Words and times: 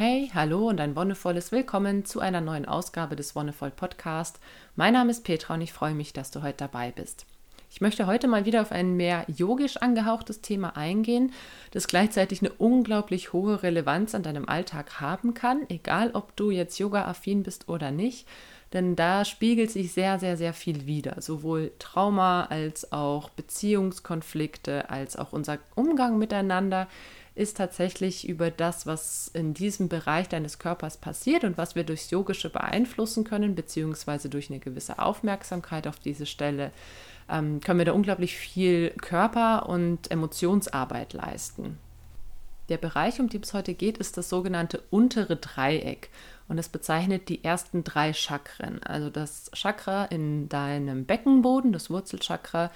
Hey, 0.00 0.30
hallo 0.32 0.68
und 0.68 0.80
ein 0.80 0.94
wonnevolles 0.94 1.50
Willkommen 1.50 2.04
zu 2.04 2.20
einer 2.20 2.40
neuen 2.40 2.66
Ausgabe 2.66 3.16
des 3.16 3.34
Wonnevoll 3.34 3.72
Podcast. 3.72 4.38
Mein 4.76 4.92
Name 4.92 5.10
ist 5.10 5.24
Petra 5.24 5.54
und 5.54 5.60
ich 5.60 5.72
freue 5.72 5.94
mich, 5.94 6.12
dass 6.12 6.30
du 6.30 6.40
heute 6.40 6.58
dabei 6.58 6.92
bist. 6.92 7.26
Ich 7.68 7.80
möchte 7.80 8.06
heute 8.06 8.28
mal 8.28 8.44
wieder 8.44 8.62
auf 8.62 8.70
ein 8.70 8.94
mehr 8.94 9.24
yogisch 9.26 9.76
angehauchtes 9.78 10.40
Thema 10.40 10.76
eingehen, 10.76 11.32
das 11.72 11.88
gleichzeitig 11.88 12.42
eine 12.42 12.52
unglaublich 12.52 13.32
hohe 13.32 13.64
Relevanz 13.64 14.14
an 14.14 14.22
deinem 14.22 14.48
Alltag 14.48 15.00
haben 15.00 15.34
kann, 15.34 15.66
egal 15.68 16.12
ob 16.12 16.36
du 16.36 16.52
jetzt 16.52 16.78
yoga-affin 16.78 17.42
bist 17.42 17.68
oder 17.68 17.90
nicht. 17.90 18.28
Denn 18.72 18.94
da 18.94 19.24
spiegelt 19.24 19.72
sich 19.72 19.92
sehr, 19.92 20.20
sehr, 20.20 20.36
sehr 20.36 20.52
viel 20.52 20.86
wider. 20.86 21.20
Sowohl 21.20 21.72
Trauma 21.80 22.44
als 22.44 22.92
auch 22.92 23.30
Beziehungskonflikte, 23.30 24.90
als 24.90 25.16
auch 25.16 25.32
unser 25.32 25.58
Umgang 25.74 26.18
miteinander 26.18 26.86
ist 27.38 27.56
tatsächlich 27.56 28.28
über 28.28 28.50
das, 28.50 28.86
was 28.86 29.28
in 29.32 29.54
diesem 29.54 29.88
Bereich 29.88 30.28
deines 30.28 30.58
Körpers 30.58 30.96
passiert 30.96 31.44
und 31.44 31.56
was 31.56 31.76
wir 31.76 31.84
durchs 31.84 32.10
Yogische 32.10 32.50
beeinflussen 32.50 33.24
können, 33.24 33.54
beziehungsweise 33.54 34.28
durch 34.28 34.50
eine 34.50 34.58
gewisse 34.58 34.98
Aufmerksamkeit 34.98 35.86
auf 35.86 36.00
diese 36.00 36.26
Stelle, 36.26 36.72
ähm, 37.28 37.60
können 37.60 37.78
wir 37.78 37.84
da 37.86 37.92
unglaublich 37.92 38.36
viel 38.36 38.90
Körper- 38.90 39.68
und 39.68 40.10
Emotionsarbeit 40.10 41.12
leisten. 41.12 41.78
Der 42.68 42.76
Bereich, 42.76 43.18
um 43.18 43.28
den 43.28 43.42
es 43.42 43.54
heute 43.54 43.72
geht, 43.72 43.98
ist 43.98 44.16
das 44.16 44.28
sogenannte 44.28 44.82
untere 44.90 45.36
Dreieck. 45.36 46.10
Und 46.48 46.58
es 46.58 46.68
bezeichnet 46.68 47.28
die 47.28 47.44
ersten 47.44 47.84
drei 47.84 48.12
Chakren. 48.12 48.82
Also 48.82 49.10
das 49.10 49.50
Chakra 49.54 50.06
in 50.06 50.48
deinem 50.48 51.04
Beckenboden, 51.04 51.72
das 51.72 51.90
Wurzelchakra, 51.90 52.70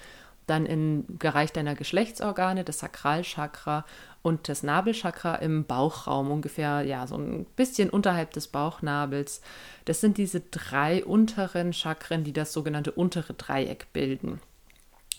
dann 0.47 0.65
im 0.65 1.05
Bereich 1.07 1.51
deiner 1.51 1.75
Geschlechtsorgane, 1.75 2.63
das 2.63 2.79
Sakralchakra 2.79 3.85
und 4.21 4.49
das 4.49 4.63
Nabelchakra 4.63 5.35
im 5.35 5.65
Bauchraum, 5.65 6.31
ungefähr 6.31 6.81
ja 6.81 7.07
so 7.07 7.15
ein 7.15 7.45
bisschen 7.55 7.89
unterhalb 7.89 8.31
des 8.31 8.47
Bauchnabels. 8.47 9.41
Das 9.85 10.01
sind 10.01 10.17
diese 10.17 10.39
drei 10.39 11.03
unteren 11.03 11.73
Chakren, 11.73 12.23
die 12.23 12.33
das 12.33 12.53
sogenannte 12.53 12.91
untere 12.91 13.33
Dreieck 13.33 13.87
bilden. 13.93 14.39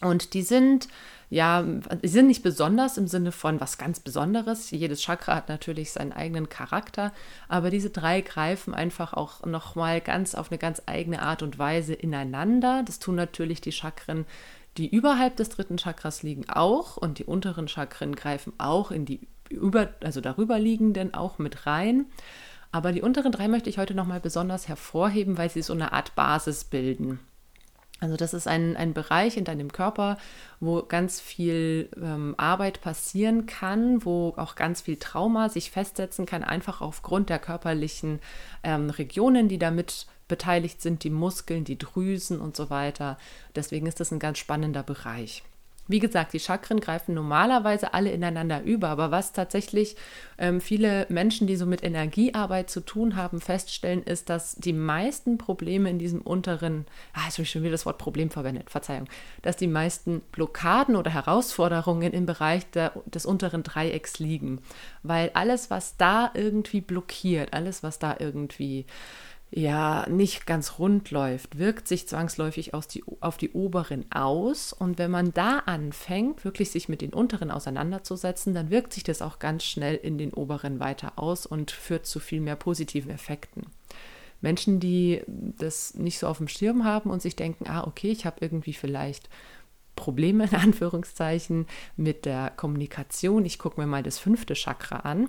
Und 0.00 0.34
die 0.34 0.42
sind, 0.42 0.88
ja, 1.30 1.62
die 1.62 2.08
sind 2.08 2.26
nicht 2.26 2.42
besonders 2.42 2.98
im 2.98 3.06
Sinne 3.06 3.32
von 3.32 3.60
was 3.60 3.78
ganz 3.78 4.00
Besonderes. 4.00 4.70
Jedes 4.70 5.00
Chakra 5.02 5.36
hat 5.36 5.48
natürlich 5.48 5.92
seinen 5.92 6.12
eigenen 6.12 6.48
Charakter, 6.48 7.12
aber 7.48 7.70
diese 7.70 7.90
drei 7.90 8.20
greifen 8.20 8.74
einfach 8.74 9.14
auch 9.14 9.44
nochmal 9.46 10.00
ganz 10.00 10.34
auf 10.34 10.50
eine 10.50 10.58
ganz 10.58 10.82
eigene 10.86 11.22
Art 11.22 11.42
und 11.42 11.58
Weise 11.58 11.94
ineinander. 11.94 12.82
Das 12.84 12.98
tun 12.98 13.14
natürlich 13.14 13.60
die 13.60 13.72
Chakren 13.72 14.26
die 14.76 14.88
überhalb 14.88 15.36
des 15.36 15.50
dritten 15.50 15.76
Chakras 15.76 16.22
liegen 16.22 16.48
auch 16.48 16.96
und 16.96 17.18
die 17.18 17.24
unteren 17.24 17.68
Chakren 17.68 18.16
greifen 18.16 18.52
auch 18.58 18.90
in 18.90 19.04
die 19.04 19.20
über, 19.50 19.90
also 20.02 20.20
darüber 20.20 20.58
liegenden 20.58 21.14
auch 21.14 21.38
mit 21.38 21.66
rein. 21.66 22.06
Aber 22.72 22.90
die 22.90 23.02
unteren 23.02 23.30
drei 23.30 23.46
möchte 23.46 23.70
ich 23.70 23.78
heute 23.78 23.94
nochmal 23.94 24.20
besonders 24.20 24.66
hervorheben, 24.66 25.38
weil 25.38 25.48
sie 25.48 25.62
so 25.62 25.72
eine 25.72 25.92
Art 25.92 26.14
Basis 26.16 26.64
bilden. 26.64 27.20
Also 28.00 28.16
das 28.16 28.34
ist 28.34 28.48
ein, 28.48 28.76
ein 28.76 28.92
Bereich 28.92 29.36
in 29.36 29.44
deinem 29.44 29.70
Körper, 29.70 30.18
wo 30.58 30.82
ganz 30.82 31.20
viel 31.20 31.88
ähm, 31.96 32.34
Arbeit 32.36 32.80
passieren 32.80 33.46
kann, 33.46 34.04
wo 34.04 34.34
auch 34.36 34.56
ganz 34.56 34.82
viel 34.82 34.96
Trauma 34.96 35.48
sich 35.48 35.70
festsetzen 35.70 36.26
kann, 36.26 36.42
einfach 36.42 36.80
aufgrund 36.80 37.30
der 37.30 37.38
körperlichen 37.38 38.18
ähm, 38.64 38.90
Regionen, 38.90 39.48
die 39.48 39.58
damit 39.58 40.06
beteiligt 40.28 40.80
sind, 40.80 41.04
die 41.04 41.10
Muskeln, 41.10 41.64
die 41.64 41.78
Drüsen 41.78 42.40
und 42.40 42.56
so 42.56 42.70
weiter. 42.70 43.18
Deswegen 43.54 43.86
ist 43.86 44.00
das 44.00 44.12
ein 44.12 44.18
ganz 44.18 44.38
spannender 44.38 44.82
Bereich. 44.82 45.42
Wie 45.86 45.98
gesagt, 45.98 46.32
die 46.32 46.40
Chakren 46.40 46.80
greifen 46.80 47.14
normalerweise 47.14 47.92
alle 47.92 48.10
ineinander 48.10 48.62
über, 48.62 48.88
aber 48.88 49.10
was 49.10 49.34
tatsächlich 49.34 49.96
ähm, 50.38 50.62
viele 50.62 51.06
Menschen, 51.10 51.46
die 51.46 51.56
so 51.56 51.66
mit 51.66 51.84
Energiearbeit 51.84 52.70
zu 52.70 52.80
tun 52.80 53.16
haben, 53.16 53.38
feststellen, 53.38 54.02
ist, 54.02 54.30
dass 54.30 54.54
die 54.54 54.72
meisten 54.72 55.36
Probleme 55.36 55.90
in 55.90 55.98
diesem 55.98 56.22
unteren, 56.22 56.86
ah, 57.12 57.26
jetzt 57.26 57.34
habe 57.34 57.42
ich 57.42 57.50
schon 57.50 57.62
wieder 57.62 57.72
das 57.72 57.84
Wort 57.84 57.98
Problem 57.98 58.30
verwendet, 58.30 58.70
Verzeihung, 58.70 59.08
dass 59.42 59.56
die 59.56 59.66
meisten 59.66 60.20
Blockaden 60.32 60.96
oder 60.96 61.10
Herausforderungen 61.10 62.14
im 62.14 62.24
Bereich 62.24 62.64
der, 62.70 62.92
des 63.04 63.26
unteren 63.26 63.62
Dreiecks 63.62 64.18
liegen, 64.18 64.62
weil 65.02 65.32
alles, 65.34 65.68
was 65.68 65.98
da 65.98 66.30
irgendwie 66.32 66.80
blockiert, 66.80 67.52
alles, 67.52 67.82
was 67.82 67.98
da 67.98 68.16
irgendwie 68.18 68.86
ja 69.56 70.06
nicht 70.08 70.46
ganz 70.46 70.78
rund 70.80 71.12
läuft, 71.12 71.58
wirkt 71.58 71.86
sich 71.86 72.08
zwangsläufig 72.08 72.72
die, 72.92 73.04
auf 73.20 73.36
die 73.36 73.50
oberen 73.52 74.04
aus. 74.10 74.72
Und 74.72 74.98
wenn 74.98 75.12
man 75.12 75.32
da 75.32 75.58
anfängt, 75.60 76.44
wirklich 76.44 76.70
sich 76.72 76.88
mit 76.88 77.00
den 77.00 77.12
unteren 77.14 77.52
auseinanderzusetzen, 77.52 78.52
dann 78.52 78.70
wirkt 78.70 78.92
sich 78.92 79.04
das 79.04 79.22
auch 79.22 79.38
ganz 79.38 79.64
schnell 79.64 79.94
in 79.94 80.18
den 80.18 80.32
oberen 80.32 80.80
weiter 80.80 81.12
aus 81.16 81.46
und 81.46 81.70
führt 81.70 82.04
zu 82.04 82.18
viel 82.18 82.40
mehr 82.40 82.56
positiven 82.56 83.12
Effekten. 83.12 83.66
Menschen, 84.40 84.80
die 84.80 85.22
das 85.26 85.94
nicht 85.94 86.18
so 86.18 86.26
auf 86.26 86.38
dem 86.38 86.48
Schirm 86.48 86.84
haben 86.84 87.10
und 87.10 87.22
sich 87.22 87.36
denken, 87.36 87.66
ah, 87.68 87.86
okay, 87.86 88.10
ich 88.10 88.26
habe 88.26 88.38
irgendwie 88.40 88.74
vielleicht 88.74 89.28
Probleme 89.94 90.44
in 90.50 90.56
Anführungszeichen 90.56 91.66
mit 91.96 92.24
der 92.24 92.50
Kommunikation. 92.50 93.44
Ich 93.44 93.60
gucke 93.60 93.80
mir 93.80 93.86
mal 93.86 94.02
das 94.02 94.18
fünfte 94.18 94.54
Chakra 94.54 94.96
an 94.96 95.28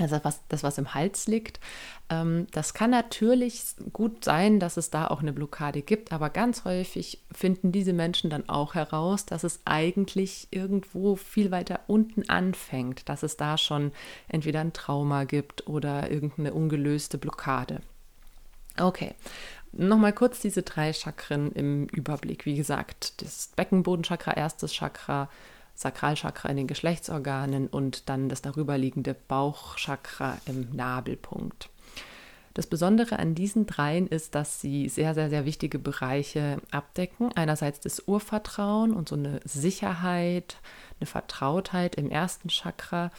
also 0.00 0.20
was, 0.22 0.40
das, 0.48 0.62
was 0.62 0.78
im 0.78 0.94
Hals 0.94 1.26
liegt. 1.26 1.60
Ähm, 2.08 2.46
das 2.52 2.74
kann 2.74 2.90
natürlich 2.90 3.62
gut 3.92 4.24
sein, 4.24 4.60
dass 4.60 4.76
es 4.76 4.90
da 4.90 5.06
auch 5.06 5.20
eine 5.20 5.32
Blockade 5.32 5.82
gibt, 5.82 6.12
aber 6.12 6.30
ganz 6.30 6.64
häufig 6.64 7.22
finden 7.32 7.72
diese 7.72 7.92
Menschen 7.92 8.30
dann 8.30 8.48
auch 8.48 8.74
heraus, 8.74 9.26
dass 9.26 9.44
es 9.44 9.60
eigentlich 9.64 10.48
irgendwo 10.50 11.16
viel 11.16 11.50
weiter 11.50 11.80
unten 11.86 12.28
anfängt, 12.28 13.08
dass 13.08 13.22
es 13.22 13.36
da 13.36 13.58
schon 13.58 13.92
entweder 14.28 14.60
ein 14.60 14.72
Trauma 14.72 15.24
gibt 15.24 15.66
oder 15.66 16.10
irgendeine 16.10 16.54
ungelöste 16.54 17.18
Blockade. 17.18 17.80
Okay, 18.78 19.14
Nochmal 19.72 20.12
kurz 20.12 20.40
diese 20.40 20.62
drei 20.62 20.92
Chakren 20.92 21.52
im 21.52 21.86
Überblick. 21.86 22.44
Wie 22.44 22.56
gesagt, 22.56 23.22
das 23.22 23.50
Beckenbodenchakra, 23.54 24.32
erstes 24.32 24.72
Chakra, 24.72 25.28
Sakralchakra 25.80 26.50
in 26.50 26.58
den 26.58 26.66
Geschlechtsorganen 26.66 27.66
und 27.66 28.10
dann 28.10 28.28
das 28.28 28.42
darüberliegende 28.42 29.14
Bauchchakra 29.14 30.36
im 30.44 30.68
Nabelpunkt. 30.76 31.70
Das 32.52 32.66
Besondere 32.66 33.18
an 33.18 33.34
diesen 33.34 33.64
dreien 33.64 34.06
ist, 34.06 34.34
dass 34.34 34.60
sie 34.60 34.90
sehr, 34.90 35.14
sehr, 35.14 35.30
sehr 35.30 35.46
wichtige 35.46 35.78
Bereiche 35.78 36.58
abdecken. 36.70 37.32
Einerseits 37.34 37.80
das 37.80 38.06
Urvertrauen 38.06 38.92
und 38.92 39.08
so 39.08 39.14
eine 39.14 39.40
Sicherheit, 39.44 40.58
eine 40.98 41.06
Vertrautheit 41.06 41.94
im 41.94 42.10
ersten 42.10 42.48
Chakra. 42.48 43.10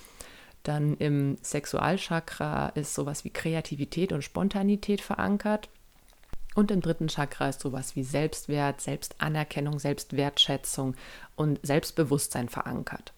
Dann 0.61 0.97
im 0.97 1.37
Sexualchakra 1.41 2.69
ist 2.75 2.93
sowas 2.93 3.25
wie 3.25 3.31
Kreativität 3.31 4.13
und 4.13 4.21
Spontanität 4.21 5.01
verankert. 5.01 5.69
Und 6.53 6.71
im 6.71 6.81
dritten 6.81 7.07
Chakra 7.07 7.49
ist 7.49 7.61
sowas 7.61 7.95
wie 7.95 8.03
Selbstwert, 8.03 8.81
Selbstanerkennung, 8.81 9.79
Selbstwertschätzung 9.79 10.95
und 11.35 11.59
Selbstbewusstsein 11.63 12.49
verankert. 12.49 13.13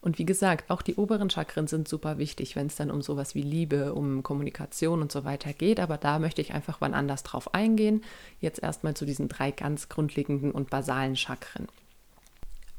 Und 0.00 0.18
wie 0.18 0.24
gesagt, 0.24 0.70
auch 0.70 0.82
die 0.82 0.94
oberen 0.94 1.30
Chakren 1.30 1.66
sind 1.66 1.88
super 1.88 2.18
wichtig, 2.18 2.54
wenn 2.54 2.68
es 2.68 2.76
dann 2.76 2.92
um 2.92 3.02
sowas 3.02 3.34
wie 3.34 3.42
Liebe, 3.42 3.92
um 3.92 4.22
Kommunikation 4.22 5.00
und 5.00 5.10
so 5.10 5.24
weiter 5.24 5.52
geht. 5.52 5.80
Aber 5.80 5.96
da 5.96 6.18
möchte 6.18 6.40
ich 6.40 6.54
einfach 6.54 6.80
wann 6.80 6.94
anders 6.94 7.22
drauf 7.24 7.54
eingehen. 7.54 8.04
Jetzt 8.40 8.62
erstmal 8.62 8.94
zu 8.94 9.04
diesen 9.04 9.28
drei 9.28 9.50
ganz 9.50 9.88
grundlegenden 9.88 10.52
und 10.52 10.70
basalen 10.70 11.16
Chakren. 11.16 11.66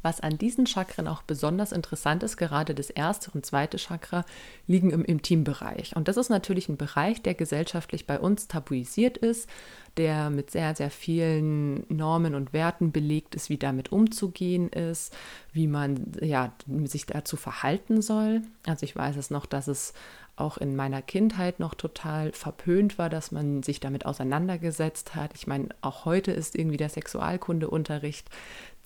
Was 0.02 0.22
an 0.22 0.38
diesen 0.38 0.68
Chakren 0.68 1.08
auch 1.08 1.24
besonders 1.24 1.72
interessant 1.72 2.24
ist, 2.24 2.38
gerade 2.38 2.75
das 2.75 2.90
erste 2.90 3.31
und 3.31 3.46
zweite 3.46 3.78
Chakra 3.78 4.25
liegen 4.68 4.91
im 4.91 5.03
Intimbereich. 5.03 5.96
Und 5.96 6.08
das 6.08 6.18
ist 6.18 6.30
natürlich 6.30 6.69
ein 6.69 6.78
Bereich, 6.78 7.22
der 7.22 7.34
gesellschaftlich 7.34 8.06
bei 8.06 8.19
uns 8.19 8.47
tabuisiert 8.47 9.18
ist, 9.18 9.50
der 9.97 10.30
mit 10.30 10.52
sehr, 10.52 10.75
sehr 10.75 10.91
vielen 10.91 11.86
Normen 11.90 12.36
und 12.36 12.53
Werten 12.53 12.91
belegt 12.91 13.36
ist, 13.36 13.50
wie 13.50 13.57
damit 13.57 13.91
umzugehen 13.91 14.69
ist, 14.69 15.16
wie 15.52 15.68
man 15.68 16.12
ja, 16.22 16.53
sich 16.86 17.07
dazu 17.07 17.36
verhalten 17.36 18.02
soll. 18.02 18.44
Also 18.66 18.84
ich 18.84 18.96
weiß 18.96 19.18
es 19.18 19.31
noch, 19.31 19.46
dass 19.46 19.68
es 19.68 19.94
auch 20.38 20.59
in 20.59 20.75
meiner 20.75 21.02
Kindheit 21.02 21.60
noch 21.60 21.74
total 21.74 22.31
verpönt 22.31 23.00
war, 23.00 23.10
dass 23.10 23.31
man 23.31 23.63
sich 23.63 23.80
damit 23.80 24.06
auseinandergesetzt 24.06 25.16
hat. 25.16 25.31
Ich 25.33 25.48
meine, 25.48 25.69
auch 25.81 26.06
heute 26.06 26.31
ist 26.31 26.56
irgendwie 26.56 26.77
der 26.77 26.89
Sexualkundeunterricht 26.89 28.30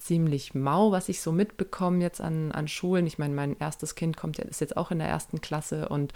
ziemlich 0.02 0.54
mau, 0.54 0.92
was 0.92 1.10
ich 1.10 1.22
so 1.22 1.32
mitbekomme 1.32 2.02
jetzt 2.02 2.22
an, 2.22 2.52
an 2.52 2.68
Schulen. 2.68 3.08
Ich 3.08 3.20
meine, 3.20 3.34
mein 3.34 3.58
erstes 3.58 3.96
Kind 3.96 4.18
kommt 4.18 4.40
ist 4.40 4.62
jetzt 4.62 4.78
auch 4.78 4.92
in 4.92 5.00
der 5.00 5.08
ersten 5.08 5.42
Klasse 5.42 5.90
und 5.90 6.14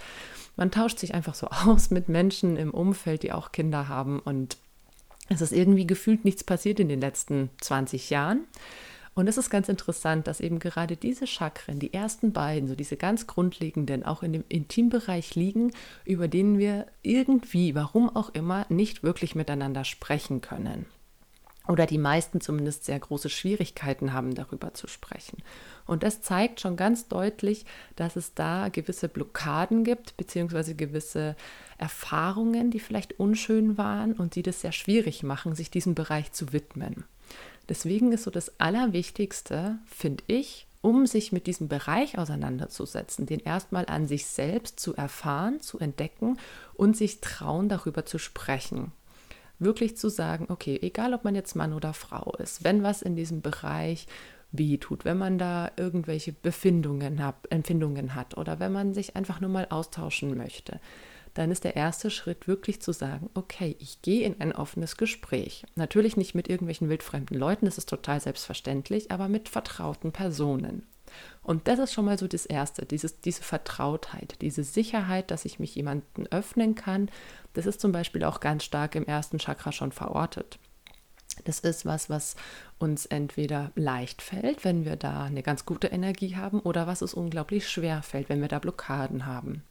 man 0.56 0.70
tauscht 0.70 0.98
sich 0.98 1.14
einfach 1.14 1.34
so 1.34 1.46
aus 1.66 1.90
mit 1.90 2.08
Menschen 2.08 2.56
im 2.56 2.72
Umfeld, 2.72 3.22
die 3.22 3.32
auch 3.32 3.52
Kinder 3.52 3.88
haben 3.88 4.20
und 4.20 4.56
es 5.28 5.40
ist 5.40 5.52
irgendwie 5.52 5.86
gefühlt 5.86 6.24
nichts 6.24 6.44
passiert 6.44 6.78
in 6.78 6.88
den 6.88 7.00
letzten 7.00 7.50
20 7.60 8.10
Jahren. 8.10 8.44
Und 9.14 9.28
es 9.28 9.38
ist 9.38 9.48
ganz 9.48 9.70
interessant, 9.70 10.26
dass 10.26 10.40
eben 10.40 10.58
gerade 10.58 10.94
diese 10.94 11.26
Chakren, 11.26 11.78
die 11.78 11.94
ersten 11.94 12.32
beiden, 12.32 12.68
so 12.68 12.74
diese 12.74 12.98
ganz 12.98 13.26
grundlegenden, 13.26 14.04
auch 14.04 14.22
in 14.22 14.34
dem 14.34 14.44
Intimbereich 14.50 15.34
liegen, 15.34 15.72
über 16.04 16.28
denen 16.28 16.58
wir 16.58 16.86
irgendwie, 17.02 17.74
warum 17.74 18.14
auch 18.14 18.28
immer, 18.34 18.66
nicht 18.68 19.02
wirklich 19.02 19.34
miteinander 19.34 19.84
sprechen 19.84 20.42
können. 20.42 20.84
Oder 21.68 21.86
die 21.86 21.98
meisten 21.98 22.40
zumindest 22.40 22.84
sehr 22.84 22.98
große 22.98 23.28
Schwierigkeiten 23.28 24.12
haben, 24.12 24.34
darüber 24.34 24.74
zu 24.74 24.86
sprechen. 24.86 25.38
Und 25.86 26.02
das 26.02 26.22
zeigt 26.22 26.60
schon 26.60 26.76
ganz 26.76 27.08
deutlich, 27.08 27.64
dass 27.94 28.16
es 28.16 28.34
da 28.34 28.68
gewisse 28.68 29.08
Blockaden 29.08 29.84
gibt, 29.84 30.16
beziehungsweise 30.16 30.74
gewisse 30.74 31.36
Erfahrungen, 31.78 32.70
die 32.70 32.80
vielleicht 32.80 33.18
unschön 33.18 33.78
waren 33.78 34.12
und 34.12 34.34
die 34.34 34.42
das 34.42 34.60
sehr 34.60 34.72
schwierig 34.72 35.22
machen, 35.22 35.54
sich 35.54 35.70
diesem 35.70 35.94
Bereich 35.94 36.32
zu 36.32 36.52
widmen. 36.52 37.04
Deswegen 37.68 38.12
ist 38.12 38.24
so 38.24 38.30
das 38.30 38.60
Allerwichtigste, 38.60 39.78
finde 39.86 40.24
ich, 40.28 40.66
um 40.82 41.06
sich 41.06 41.32
mit 41.32 41.48
diesem 41.48 41.66
Bereich 41.66 42.16
auseinanderzusetzen, 42.16 43.26
den 43.26 43.40
erstmal 43.40 43.86
an 43.86 44.06
sich 44.06 44.26
selbst 44.26 44.78
zu 44.78 44.94
erfahren, 44.94 45.60
zu 45.60 45.80
entdecken 45.80 46.38
und 46.74 46.96
sich 46.96 47.20
trauen, 47.20 47.68
darüber 47.68 48.06
zu 48.06 48.18
sprechen 48.18 48.92
wirklich 49.58 49.96
zu 49.96 50.08
sagen, 50.08 50.46
okay, 50.48 50.78
egal 50.82 51.14
ob 51.14 51.24
man 51.24 51.34
jetzt 51.34 51.56
Mann 51.56 51.72
oder 51.72 51.92
Frau 51.92 52.32
ist, 52.38 52.64
wenn 52.64 52.82
was 52.82 53.02
in 53.02 53.16
diesem 53.16 53.42
Bereich 53.42 54.06
weh 54.52 54.78
tut, 54.78 55.04
wenn 55.04 55.18
man 55.18 55.38
da 55.38 55.70
irgendwelche 55.76 56.32
Befindungen 56.32 57.22
hat, 57.24 57.36
Empfindungen 57.50 58.14
hat 58.14 58.36
oder 58.36 58.60
wenn 58.60 58.72
man 58.72 58.94
sich 58.94 59.16
einfach 59.16 59.40
nur 59.40 59.50
mal 59.50 59.66
austauschen 59.70 60.36
möchte, 60.36 60.80
dann 61.34 61.50
ist 61.50 61.64
der 61.64 61.76
erste 61.76 62.10
Schritt 62.10 62.48
wirklich 62.48 62.80
zu 62.80 62.92
sagen, 62.92 63.28
okay, 63.34 63.76
ich 63.78 64.00
gehe 64.00 64.24
in 64.24 64.40
ein 64.40 64.52
offenes 64.52 64.96
Gespräch. 64.96 65.64
Natürlich 65.74 66.16
nicht 66.16 66.34
mit 66.34 66.48
irgendwelchen 66.48 66.88
wildfremden 66.88 67.38
Leuten, 67.38 67.66
das 67.66 67.76
ist 67.76 67.90
total 67.90 68.20
selbstverständlich, 68.20 69.10
aber 69.10 69.28
mit 69.28 69.48
vertrauten 69.48 70.12
Personen. 70.12 70.86
Und 71.42 71.68
das 71.68 71.78
ist 71.78 71.92
schon 71.92 72.04
mal 72.04 72.18
so 72.18 72.26
das 72.26 72.46
Erste, 72.46 72.86
dieses, 72.86 73.20
diese 73.20 73.42
Vertrautheit, 73.42 74.36
diese 74.40 74.64
Sicherheit, 74.64 75.30
dass 75.30 75.44
ich 75.44 75.58
mich 75.58 75.74
jemandem 75.74 76.26
öffnen 76.30 76.74
kann. 76.74 77.08
Das 77.54 77.66
ist 77.66 77.80
zum 77.80 77.92
Beispiel 77.92 78.24
auch 78.24 78.40
ganz 78.40 78.64
stark 78.64 78.94
im 78.94 79.06
ersten 79.06 79.38
Chakra 79.38 79.72
schon 79.72 79.92
verortet. 79.92 80.58
Das 81.44 81.60
ist 81.60 81.86
was, 81.86 82.10
was 82.10 82.34
uns 82.78 83.06
entweder 83.06 83.70
leicht 83.74 84.22
fällt, 84.22 84.64
wenn 84.64 84.84
wir 84.84 84.96
da 84.96 85.24
eine 85.24 85.42
ganz 85.42 85.66
gute 85.66 85.88
Energie 85.88 86.36
haben, 86.36 86.60
oder 86.60 86.86
was 86.86 87.02
uns 87.02 87.14
unglaublich 87.14 87.68
schwer 87.68 88.02
fällt, 88.02 88.28
wenn 88.28 88.40
wir 88.40 88.48
da 88.48 88.58
Blockaden 88.58 89.26
haben. 89.26 89.62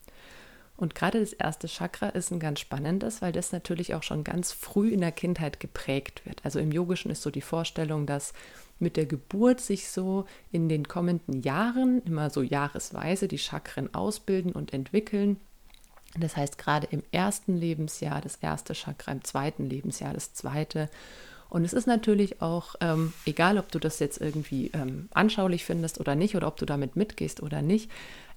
Und 0.77 0.93
gerade 0.93 1.21
das 1.21 1.31
erste 1.33 1.67
Chakra 1.67 2.09
ist 2.09 2.31
ein 2.31 2.39
ganz 2.39 2.59
spannendes, 2.59 3.21
weil 3.21 3.31
das 3.31 3.53
natürlich 3.53 3.95
auch 3.95 4.03
schon 4.03 4.23
ganz 4.23 4.51
früh 4.51 4.89
in 4.89 4.99
der 4.99 5.13
Kindheit 5.13 5.59
geprägt 5.59 6.25
wird. 6.25 6.43
Also 6.43 6.59
im 6.59 6.71
Yogischen 6.71 7.11
ist 7.11 7.21
so 7.21 7.31
die 7.31 7.41
Vorstellung, 7.41 8.05
dass 8.05 8.33
mit 8.79 8.97
der 8.97 9.05
Geburt 9.05 9.61
sich 9.61 9.89
so 9.89 10.25
in 10.51 10.69
den 10.69 10.87
kommenden 10.87 11.41
Jahren, 11.41 12.01
immer 12.03 12.29
so 12.29 12.41
jahresweise, 12.41 13.27
die 13.27 13.37
Chakren 13.37 13.93
ausbilden 13.93 14.51
und 14.51 14.73
entwickeln. 14.73 15.37
Das 16.17 16.37
heißt, 16.37 16.57
gerade 16.57 16.87
im 16.91 17.03
ersten 17.11 17.57
Lebensjahr 17.57 18.21
das 18.21 18.37
erste 18.37 18.73
Chakra, 18.73 19.11
im 19.11 19.23
zweiten 19.23 19.69
Lebensjahr 19.69 20.13
das 20.13 20.33
zweite. 20.33 20.89
Und 21.49 21.63
es 21.63 21.73
ist 21.73 21.87
natürlich 21.87 22.41
auch, 22.41 22.75
ähm, 22.81 23.13
egal 23.25 23.57
ob 23.57 23.71
du 23.71 23.79
das 23.79 23.99
jetzt 23.99 24.19
irgendwie 24.19 24.71
ähm, 24.73 25.09
anschaulich 25.13 25.65
findest 25.65 25.99
oder 25.99 26.15
nicht, 26.15 26.35
oder 26.35 26.47
ob 26.47 26.57
du 26.57 26.65
damit 26.65 26.95
mitgehst 26.95 27.41
oder 27.41 27.61
nicht, 27.61 27.89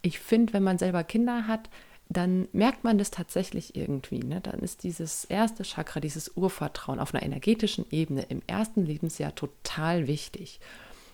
ich 0.03 0.21
finde, 0.21 0.53
wenn 0.53 0.63
man 0.63 0.79
selber 0.79 1.03
Kinder 1.05 1.47
hat, 1.47 1.69
dann 2.09 2.49
merkt 2.53 2.85
man 2.85 2.97
das 2.97 3.11
tatsächlich 3.11 3.77
irgendwie. 3.77 4.21
Ne? 4.21 4.41
Dann 4.41 4.61
ist 4.61 4.83
dieses 4.83 5.25
erste 5.27 5.63
Chakra, 5.63 6.01
dieses 6.01 6.37
Urvertrauen 6.37 7.01
auf 7.01 7.15
einer 7.15 7.23
energetischen 7.23 7.85
Ebene 7.91 8.23
im 8.29 8.41
ersten 8.47 8.85
Lebensjahr 8.85 9.35
total 9.35 10.07
wichtig. 10.07 10.61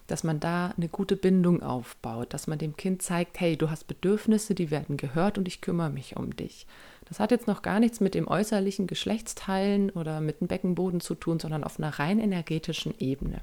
Dass 0.06 0.22
man 0.22 0.38
da 0.38 0.72
eine 0.76 0.88
gute 0.88 1.16
Bindung 1.16 1.62
aufbaut, 1.62 2.32
dass 2.34 2.46
man 2.46 2.58
dem 2.58 2.76
Kind 2.76 3.02
zeigt, 3.02 3.40
hey, 3.40 3.56
du 3.56 3.70
hast 3.70 3.86
Bedürfnisse, 3.86 4.54
die 4.54 4.70
werden 4.70 4.96
gehört 4.96 5.38
und 5.38 5.48
ich 5.48 5.62
kümmere 5.62 5.90
mich 5.90 6.16
um 6.16 6.36
dich. 6.36 6.66
Das 7.06 7.20
hat 7.20 7.30
jetzt 7.30 7.46
noch 7.46 7.62
gar 7.62 7.80
nichts 7.80 8.00
mit 8.00 8.14
dem 8.14 8.28
äußerlichen 8.28 8.86
Geschlechtsteilen 8.86 9.90
oder 9.90 10.20
mit 10.20 10.40
dem 10.40 10.48
Beckenboden 10.48 11.00
zu 11.00 11.14
tun, 11.14 11.40
sondern 11.40 11.64
auf 11.64 11.78
einer 11.78 11.98
rein 11.98 12.20
energetischen 12.20 12.94
Ebene. 12.98 13.40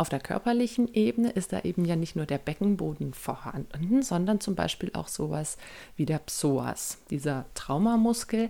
Auf 0.00 0.08
der 0.08 0.20
körperlichen 0.20 0.88
Ebene 0.94 1.28
ist 1.28 1.52
da 1.52 1.60
eben 1.60 1.84
ja 1.84 1.94
nicht 1.94 2.16
nur 2.16 2.24
der 2.24 2.38
Beckenboden 2.38 3.12
vorhanden, 3.12 4.00
sondern 4.00 4.40
zum 4.40 4.54
Beispiel 4.54 4.90
auch 4.94 5.08
sowas 5.08 5.58
wie 5.94 6.06
der 6.06 6.20
Psoas, 6.20 6.96
dieser 7.10 7.44
Traumamuskel, 7.52 8.48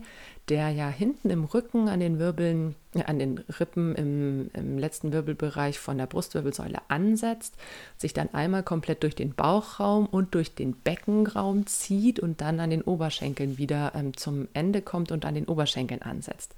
der 0.48 0.70
ja 0.70 0.88
hinten 0.88 1.28
im 1.28 1.42
Rücken 1.42 1.88
an 1.88 1.98
den 1.98 2.20
Wirbeln, 2.20 2.76
äh, 2.94 3.02
an 3.02 3.18
den 3.18 3.38
Rippen 3.58 3.96
im, 3.96 4.50
im 4.52 4.78
letzten 4.78 5.12
Wirbelbereich 5.12 5.80
von 5.80 5.98
der 5.98 6.06
Brustwirbelsäule 6.06 6.82
ansetzt, 6.86 7.56
sich 7.96 8.12
dann 8.12 8.32
einmal 8.32 8.62
komplett 8.62 9.02
durch 9.02 9.16
den 9.16 9.34
Bauchraum 9.34 10.06
und 10.06 10.36
durch 10.36 10.54
den 10.54 10.74
Beckenraum 10.74 11.66
zieht 11.66 12.20
und 12.20 12.40
dann 12.42 12.60
an 12.60 12.70
den 12.70 12.82
Oberschenkeln 12.82 13.58
wieder 13.58 13.90
ähm, 13.96 14.16
zum 14.16 14.46
Ende 14.52 14.82
kommt 14.82 15.10
und 15.10 15.24
an 15.24 15.34
den 15.34 15.46
Oberschenkeln 15.46 16.02
ansetzt. 16.02 16.54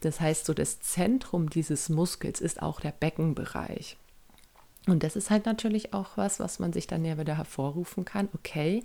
Das 0.00 0.18
heißt, 0.18 0.46
so 0.46 0.54
das 0.54 0.80
Zentrum 0.80 1.50
dieses 1.50 1.90
Muskels 1.90 2.40
ist 2.40 2.62
auch 2.62 2.80
der 2.80 2.92
Beckenbereich. 2.92 3.98
Und 4.86 5.02
das 5.02 5.16
ist 5.16 5.30
halt 5.30 5.46
natürlich 5.46 5.92
auch 5.92 6.16
was, 6.16 6.40
was 6.40 6.58
man 6.58 6.72
sich 6.72 6.86
dann 6.86 7.04
ja 7.04 7.18
wieder 7.18 7.36
hervorrufen 7.36 8.04
kann. 8.04 8.28
Okay, 8.34 8.82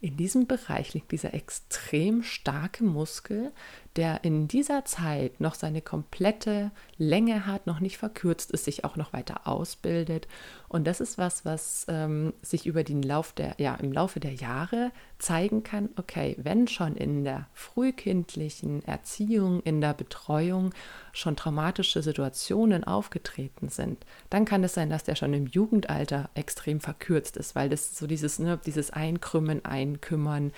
in 0.00 0.16
diesem 0.16 0.46
Bereich 0.46 0.94
liegt 0.94 1.10
dieser 1.10 1.34
extrem 1.34 2.22
starke 2.22 2.84
Muskel, 2.84 3.52
der 3.96 4.22
in 4.22 4.46
dieser 4.46 4.84
Zeit 4.84 5.40
noch 5.40 5.54
seine 5.54 5.82
komplette 5.82 6.70
Länge 6.98 7.46
hat, 7.46 7.66
noch 7.66 7.80
nicht 7.80 7.98
verkürzt 7.98 8.52
ist, 8.52 8.64
sich 8.64 8.84
auch 8.84 8.94
noch 8.94 9.12
weiter 9.12 9.48
ausbildet. 9.48 10.28
Und 10.68 10.86
das 10.86 11.00
ist 11.00 11.18
was, 11.18 11.44
was 11.44 11.84
ähm, 11.88 12.32
sich 12.40 12.66
über 12.66 12.84
den 12.84 13.02
Lauf 13.02 13.32
der, 13.32 13.56
ja, 13.58 13.74
im 13.74 13.90
Laufe 13.92 14.20
der 14.20 14.34
Jahre 14.34 14.92
zeigen 15.18 15.64
kann, 15.64 15.88
okay, 15.96 16.36
wenn 16.38 16.68
schon 16.68 16.94
in 16.94 17.24
der 17.24 17.48
frühkindlichen 17.54 18.84
Erziehung, 18.84 19.62
in 19.62 19.80
der 19.80 19.94
Betreuung 19.94 20.72
schon 21.12 21.34
traumatische 21.34 22.00
Situationen 22.00 22.84
aufgetreten 22.84 23.68
sind, 23.68 24.06
dann 24.30 24.44
kann 24.44 24.62
es 24.62 24.74
sein, 24.74 24.90
dass 24.90 25.02
der 25.02 25.16
schon 25.16 25.34
im 25.34 25.46
Jugendalter 25.46 26.30
extrem 26.34 26.78
verkürzt 26.78 27.36
ist, 27.36 27.56
weil 27.56 27.68
das 27.68 27.98
so 27.98 28.06
dieses, 28.06 28.38
ne, 28.38 28.60
dieses 28.64 28.90
Einkrümmen, 28.90 29.64
Einkümmern, 29.94 30.52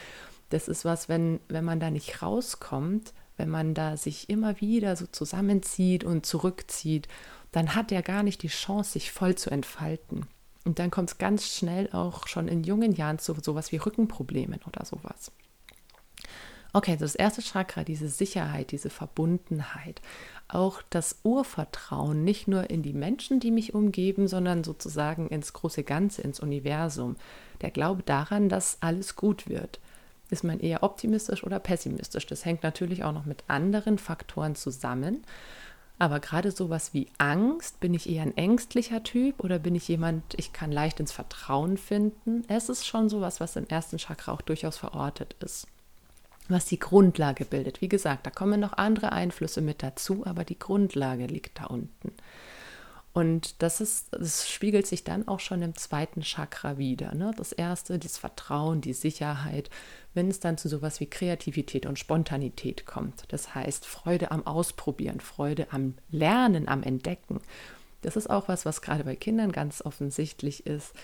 das 0.50 0.68
ist 0.68 0.84
was, 0.84 1.08
wenn, 1.08 1.40
wenn 1.48 1.64
man 1.64 1.80
da 1.80 1.90
nicht 1.90 2.22
rauskommt, 2.22 3.12
wenn 3.36 3.48
man 3.48 3.74
da 3.74 3.96
sich 3.96 4.28
immer 4.28 4.60
wieder 4.60 4.96
so 4.96 5.06
zusammenzieht 5.06 6.04
und 6.04 6.26
zurückzieht, 6.26 7.08
dann 7.52 7.74
hat 7.74 7.90
er 7.90 8.02
gar 8.02 8.22
nicht 8.22 8.42
die 8.42 8.48
Chance, 8.48 8.92
sich 8.92 9.12
voll 9.12 9.34
zu 9.34 9.50
entfalten. 9.50 10.26
Und 10.64 10.78
dann 10.78 10.90
kommt 10.90 11.10
es 11.10 11.18
ganz 11.18 11.46
schnell 11.46 11.88
auch 11.92 12.26
schon 12.26 12.48
in 12.48 12.64
jungen 12.64 12.92
Jahren 12.92 13.18
zu 13.18 13.34
sowas 13.40 13.72
wie 13.72 13.76
Rückenproblemen 13.76 14.60
oder 14.66 14.84
sowas. 14.84 15.32
Okay, 16.72 16.92
also 16.92 17.04
das 17.04 17.14
erste 17.14 17.42
Chakra, 17.42 17.82
diese 17.82 18.08
Sicherheit, 18.08 18.70
diese 18.70 18.90
Verbundenheit, 18.90 20.00
auch 20.54 20.82
das 20.90 21.20
Urvertrauen, 21.22 22.24
nicht 22.24 22.48
nur 22.48 22.70
in 22.70 22.82
die 22.82 22.92
Menschen, 22.92 23.40
die 23.40 23.50
mich 23.50 23.74
umgeben, 23.74 24.28
sondern 24.28 24.64
sozusagen 24.64 25.28
ins 25.28 25.52
große 25.52 25.82
Ganze, 25.84 26.22
ins 26.22 26.40
Universum. 26.40 27.16
Der 27.60 27.70
Glaube 27.70 28.02
daran, 28.02 28.48
dass 28.48 28.78
alles 28.80 29.16
gut 29.16 29.48
wird. 29.48 29.80
Ist 30.30 30.44
man 30.44 30.60
eher 30.60 30.82
optimistisch 30.82 31.42
oder 31.44 31.58
pessimistisch? 31.58 32.26
Das 32.26 32.44
hängt 32.44 32.62
natürlich 32.62 33.04
auch 33.04 33.12
noch 33.12 33.26
mit 33.26 33.44
anderen 33.48 33.98
Faktoren 33.98 34.54
zusammen. 34.54 35.24
Aber 35.98 36.18
gerade 36.18 36.50
sowas 36.50 36.94
wie 36.94 37.08
Angst, 37.18 37.78
bin 37.80 37.92
ich 37.92 38.08
eher 38.08 38.22
ein 38.22 38.36
ängstlicher 38.36 39.02
Typ 39.02 39.44
oder 39.44 39.58
bin 39.58 39.74
ich 39.74 39.86
jemand, 39.86 40.22
ich 40.36 40.52
kann 40.54 40.72
leicht 40.72 40.98
ins 40.98 41.12
Vertrauen 41.12 41.76
finden? 41.76 42.42
Es 42.48 42.70
ist 42.70 42.86
schon 42.86 43.10
sowas, 43.10 43.38
was 43.38 43.56
im 43.56 43.66
ersten 43.66 43.98
Chakra 43.98 44.32
auch 44.32 44.40
durchaus 44.40 44.78
verortet 44.78 45.36
ist. 45.40 45.66
Was 46.50 46.66
die 46.66 46.78
Grundlage 46.78 47.44
bildet. 47.44 47.80
Wie 47.80 47.88
gesagt, 47.88 48.26
da 48.26 48.30
kommen 48.30 48.60
noch 48.60 48.72
andere 48.72 49.12
Einflüsse 49.12 49.60
mit 49.60 49.82
dazu, 49.82 50.26
aber 50.26 50.44
die 50.44 50.58
Grundlage 50.58 51.26
liegt 51.26 51.60
da 51.60 51.66
unten. 51.66 52.12
Und 53.12 53.62
das 53.62 53.80
ist, 53.80 54.08
das 54.12 54.48
spiegelt 54.48 54.86
sich 54.86 55.02
dann 55.02 55.26
auch 55.26 55.40
schon 55.40 55.62
im 55.62 55.74
zweiten 55.74 56.22
Chakra 56.22 56.78
wieder. 56.78 57.14
Ne? 57.14 57.32
Das 57.36 57.52
erste, 57.52 57.98
das 57.98 58.18
Vertrauen, 58.18 58.80
die 58.80 58.92
Sicherheit, 58.92 59.68
wenn 60.14 60.28
es 60.28 60.38
dann 60.38 60.58
zu 60.58 60.68
sowas 60.68 61.00
wie 61.00 61.06
Kreativität 61.06 61.86
und 61.86 61.98
Spontanität 61.98 62.86
kommt. 62.86 63.24
Das 63.28 63.54
heißt, 63.54 63.84
Freude 63.84 64.30
am 64.30 64.46
Ausprobieren, 64.46 65.20
Freude 65.20 65.68
am 65.72 65.94
Lernen, 66.10 66.68
am 66.68 66.82
Entdecken. 66.82 67.40
Das 68.02 68.16
ist 68.16 68.30
auch 68.30 68.48
was, 68.48 68.64
was 68.64 68.80
gerade 68.80 69.04
bei 69.04 69.16
Kindern 69.16 69.52
ganz 69.52 69.82
offensichtlich 69.82 70.66
ist. 70.66 70.94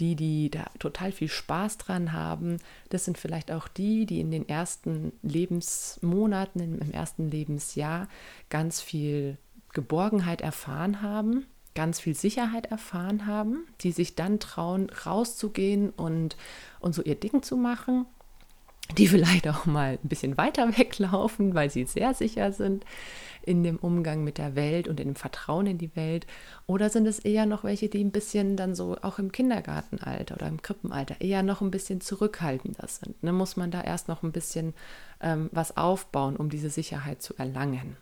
Die, 0.00 0.14
die 0.14 0.50
da 0.50 0.66
total 0.78 1.10
viel 1.10 1.28
Spaß 1.28 1.78
dran 1.78 2.12
haben, 2.12 2.58
das 2.90 3.04
sind 3.06 3.16
vielleicht 3.16 3.50
auch 3.50 3.66
die, 3.66 4.04
die 4.04 4.20
in 4.20 4.30
den 4.30 4.48
ersten 4.48 5.12
Lebensmonaten, 5.22 6.60
im 6.60 6.90
ersten 6.92 7.30
Lebensjahr 7.30 8.08
ganz 8.50 8.80
viel 8.80 9.38
Geborgenheit 9.72 10.42
erfahren 10.42 11.02
haben 11.02 11.46
ganz 11.76 12.00
viel 12.00 12.14
Sicherheit 12.14 12.66
erfahren 12.66 13.26
haben, 13.26 13.66
die 13.82 13.92
sich 13.92 14.16
dann 14.16 14.40
trauen, 14.40 14.90
rauszugehen 14.90 15.90
und, 15.90 16.36
und 16.80 16.94
so 16.94 17.02
ihr 17.02 17.14
Ding 17.14 17.42
zu 17.42 17.56
machen, 17.56 18.06
die 18.96 19.08
vielleicht 19.08 19.48
auch 19.48 19.66
mal 19.66 19.98
ein 20.02 20.08
bisschen 20.08 20.36
weiter 20.36 20.68
weglaufen, 20.78 21.54
weil 21.54 21.70
sie 21.70 21.84
sehr 21.84 22.14
sicher 22.14 22.52
sind 22.52 22.84
in 23.42 23.62
dem 23.62 23.76
Umgang 23.76 24.24
mit 24.24 24.38
der 24.38 24.56
Welt 24.56 24.88
und 24.88 24.98
in 24.98 25.08
dem 25.08 25.14
Vertrauen 25.14 25.66
in 25.66 25.78
die 25.78 25.94
Welt? 25.94 26.26
Oder 26.66 26.90
sind 26.90 27.06
es 27.06 27.20
eher 27.20 27.46
noch 27.46 27.64
welche, 27.64 27.88
die 27.88 28.02
ein 28.02 28.10
bisschen 28.10 28.56
dann 28.56 28.74
so 28.74 28.96
auch 29.02 29.18
im 29.18 29.32
Kindergartenalter 29.32 30.34
oder 30.34 30.48
im 30.48 30.60
Krippenalter 30.60 31.20
eher 31.20 31.42
noch 31.42 31.60
ein 31.60 31.70
bisschen 31.70 32.00
zurückhaltender 32.00 32.88
sind? 32.88 33.22
Ne? 33.22 33.32
Muss 33.32 33.56
man 33.56 33.70
da 33.70 33.80
erst 33.80 34.08
noch 34.08 34.22
ein 34.22 34.32
bisschen 34.32 34.74
ähm, 35.20 35.48
was 35.52 35.76
aufbauen, 35.76 36.36
um 36.36 36.50
diese 36.50 36.70
Sicherheit 36.70 37.22
zu 37.22 37.34
erlangen? 37.38 37.96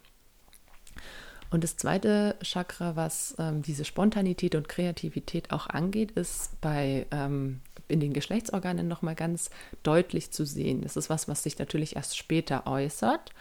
Und 1.51 1.63
das 1.63 1.77
zweite 1.77 2.37
Chakra, 2.43 2.97
was 2.97 3.37
ähm, 3.39 3.63
diese 3.63 3.85
Spontanität 3.85 4.55
und 4.55 4.69
Kreativität 4.69 5.53
auch 5.53 5.69
angeht, 5.69 6.13
ist 6.13 6.61
bei 6.61 7.07
ähm, 7.13 7.61
in 7.89 8.01
den 8.01 8.13
Geschlechtsorganen 8.13 8.89
nochmal 8.89 9.15
ganz 9.15 9.51
deutlich 9.83 10.31
zu 10.31 10.45
sehen. 10.45 10.83
Das 10.83 10.97
ist 10.97 11.11
was, 11.11 11.29
was 11.29 11.43
sich 11.43 11.59
natürlich 11.59 11.97
erst 11.97 12.17
später 12.17 12.67
äußert. 12.67 13.33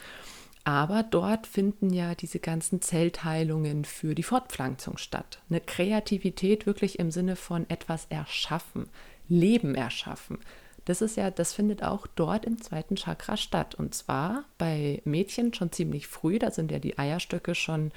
Aber 0.65 1.03
dort 1.03 1.45
finden 1.45 1.91
ja 1.91 2.15
diese 2.15 2.39
ganzen 2.39 2.81
Zellteilungen 2.81 3.83
für 3.83 4.15
die 4.15 4.23
Fortpflanzung 4.23 4.97
statt. 4.97 5.41
Eine 5.49 5.59
Kreativität 5.59 6.65
wirklich 6.65 6.99
im 6.99 7.11
Sinne 7.11 7.35
von 7.35 7.69
etwas 7.69 8.05
erschaffen, 8.09 8.89
Leben 9.27 9.75
erschaffen. 9.75 10.39
Das 10.85 11.01
ist 11.01 11.17
ja, 11.17 11.31
das 11.31 11.53
findet 11.53 11.83
auch 11.83 12.07
dort 12.07 12.45
im 12.45 12.61
zweiten 12.61 12.95
Chakra 12.95 13.35
statt. 13.37 13.75
Und 13.75 13.93
zwar 13.93 14.45
bei 14.57 15.01
Mädchen 15.05 15.53
schon 15.53 15.71
ziemlich 15.71 16.07
früh, 16.07 16.39
da 16.39 16.51
sind 16.51 16.71
ja 16.71 16.79
die 16.79 16.97
Eierstöcke 16.97 17.55
schon 17.55 17.91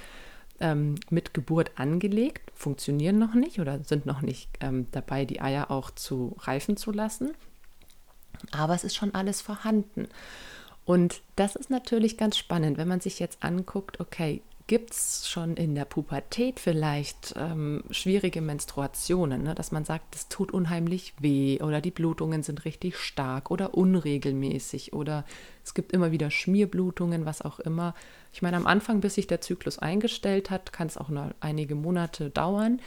ähm, 0.60 0.96
mit 1.10 1.34
Geburt 1.34 1.72
angelegt, 1.76 2.50
funktionieren 2.54 3.18
noch 3.18 3.34
nicht 3.34 3.60
oder 3.60 3.82
sind 3.84 4.06
noch 4.06 4.22
nicht 4.22 4.48
ähm, 4.60 4.86
dabei, 4.92 5.24
die 5.24 5.40
Eier 5.40 5.70
auch 5.70 5.90
zu 5.90 6.36
reifen 6.40 6.76
zu 6.76 6.92
lassen. 6.92 7.32
Aber 8.52 8.74
es 8.74 8.84
ist 8.84 8.94
schon 8.94 9.14
alles 9.14 9.40
vorhanden. 9.40 10.08
Und 10.84 11.20
das 11.34 11.56
ist 11.56 11.70
natürlich 11.70 12.16
ganz 12.16 12.36
spannend, 12.36 12.78
wenn 12.78 12.88
man 12.88 13.00
sich 13.00 13.18
jetzt 13.18 13.42
anguckt, 13.42 13.98
okay, 14.00 14.42
gibt 14.66 14.92
es 14.92 15.28
schon 15.28 15.56
in 15.56 15.74
der 15.76 15.84
Pubertät 15.84 16.58
vielleicht 16.58 17.34
ähm, 17.36 17.84
schwierige 17.90 18.40
Menstruationen, 18.40 19.44
ne? 19.44 19.54
dass 19.54 19.70
man 19.70 19.84
sagt, 19.84 20.16
es 20.16 20.28
tut 20.28 20.50
unheimlich 20.50 21.14
weh 21.20 21.60
oder 21.60 21.80
die 21.80 21.92
Blutungen 21.92 22.42
sind 22.42 22.64
richtig 22.64 22.96
stark 22.96 23.50
oder 23.50 23.74
unregelmäßig 23.74 24.92
oder 24.92 25.24
es 25.64 25.74
gibt 25.74 25.92
immer 25.92 26.10
wieder 26.10 26.30
Schmierblutungen, 26.30 27.26
was 27.26 27.42
auch 27.42 27.60
immer. 27.60 27.94
Ich 28.32 28.42
meine, 28.42 28.56
am 28.56 28.66
Anfang, 28.66 29.00
bis 29.00 29.14
sich 29.14 29.28
der 29.28 29.40
Zyklus 29.40 29.78
eingestellt 29.78 30.50
hat, 30.50 30.72
kann 30.72 30.88
es 30.88 30.98
auch 30.98 31.10
noch 31.10 31.30
einige 31.40 31.76
Monate 31.76 32.30
dauern. 32.30 32.80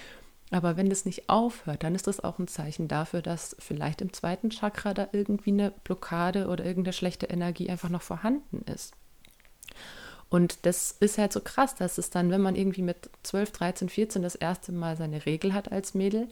Aber 0.51 0.77
wenn 0.77 0.89
das 0.89 1.05
nicht 1.05 1.29
aufhört, 1.29 1.83
dann 1.83 1.95
ist 1.95 2.07
das 2.07 2.19
auch 2.21 2.39
ein 2.39 2.47
Zeichen 2.47 2.87
dafür, 2.87 3.21
dass 3.21 3.55
vielleicht 3.59 4.01
im 4.01 4.11
zweiten 4.13 4.49
Chakra 4.49 4.93
da 4.93 5.07
irgendwie 5.11 5.51
eine 5.51 5.71
Blockade 5.83 6.47
oder 6.47 6.65
irgendeine 6.65 6.93
schlechte 6.93 7.27
Energie 7.27 7.69
einfach 7.69 7.89
noch 7.89 8.01
vorhanden 8.01 8.63
ist. 8.69 8.95
Und 10.29 10.65
das 10.65 10.95
ist 10.99 11.17
halt 11.17 11.33
so 11.33 11.41
krass, 11.41 11.75
dass 11.75 11.97
es 11.97 12.11
dann, 12.11 12.29
wenn 12.29 12.41
man 12.41 12.55
irgendwie 12.55 12.83
mit 12.83 13.09
12, 13.23 13.51
13, 13.51 13.89
14 13.89 14.21
das 14.21 14.35
erste 14.35 14.71
Mal 14.71 14.95
seine 14.95 15.25
Regel 15.25 15.53
hat 15.53 15.71
als 15.71 15.93
Mädel, 15.93 16.27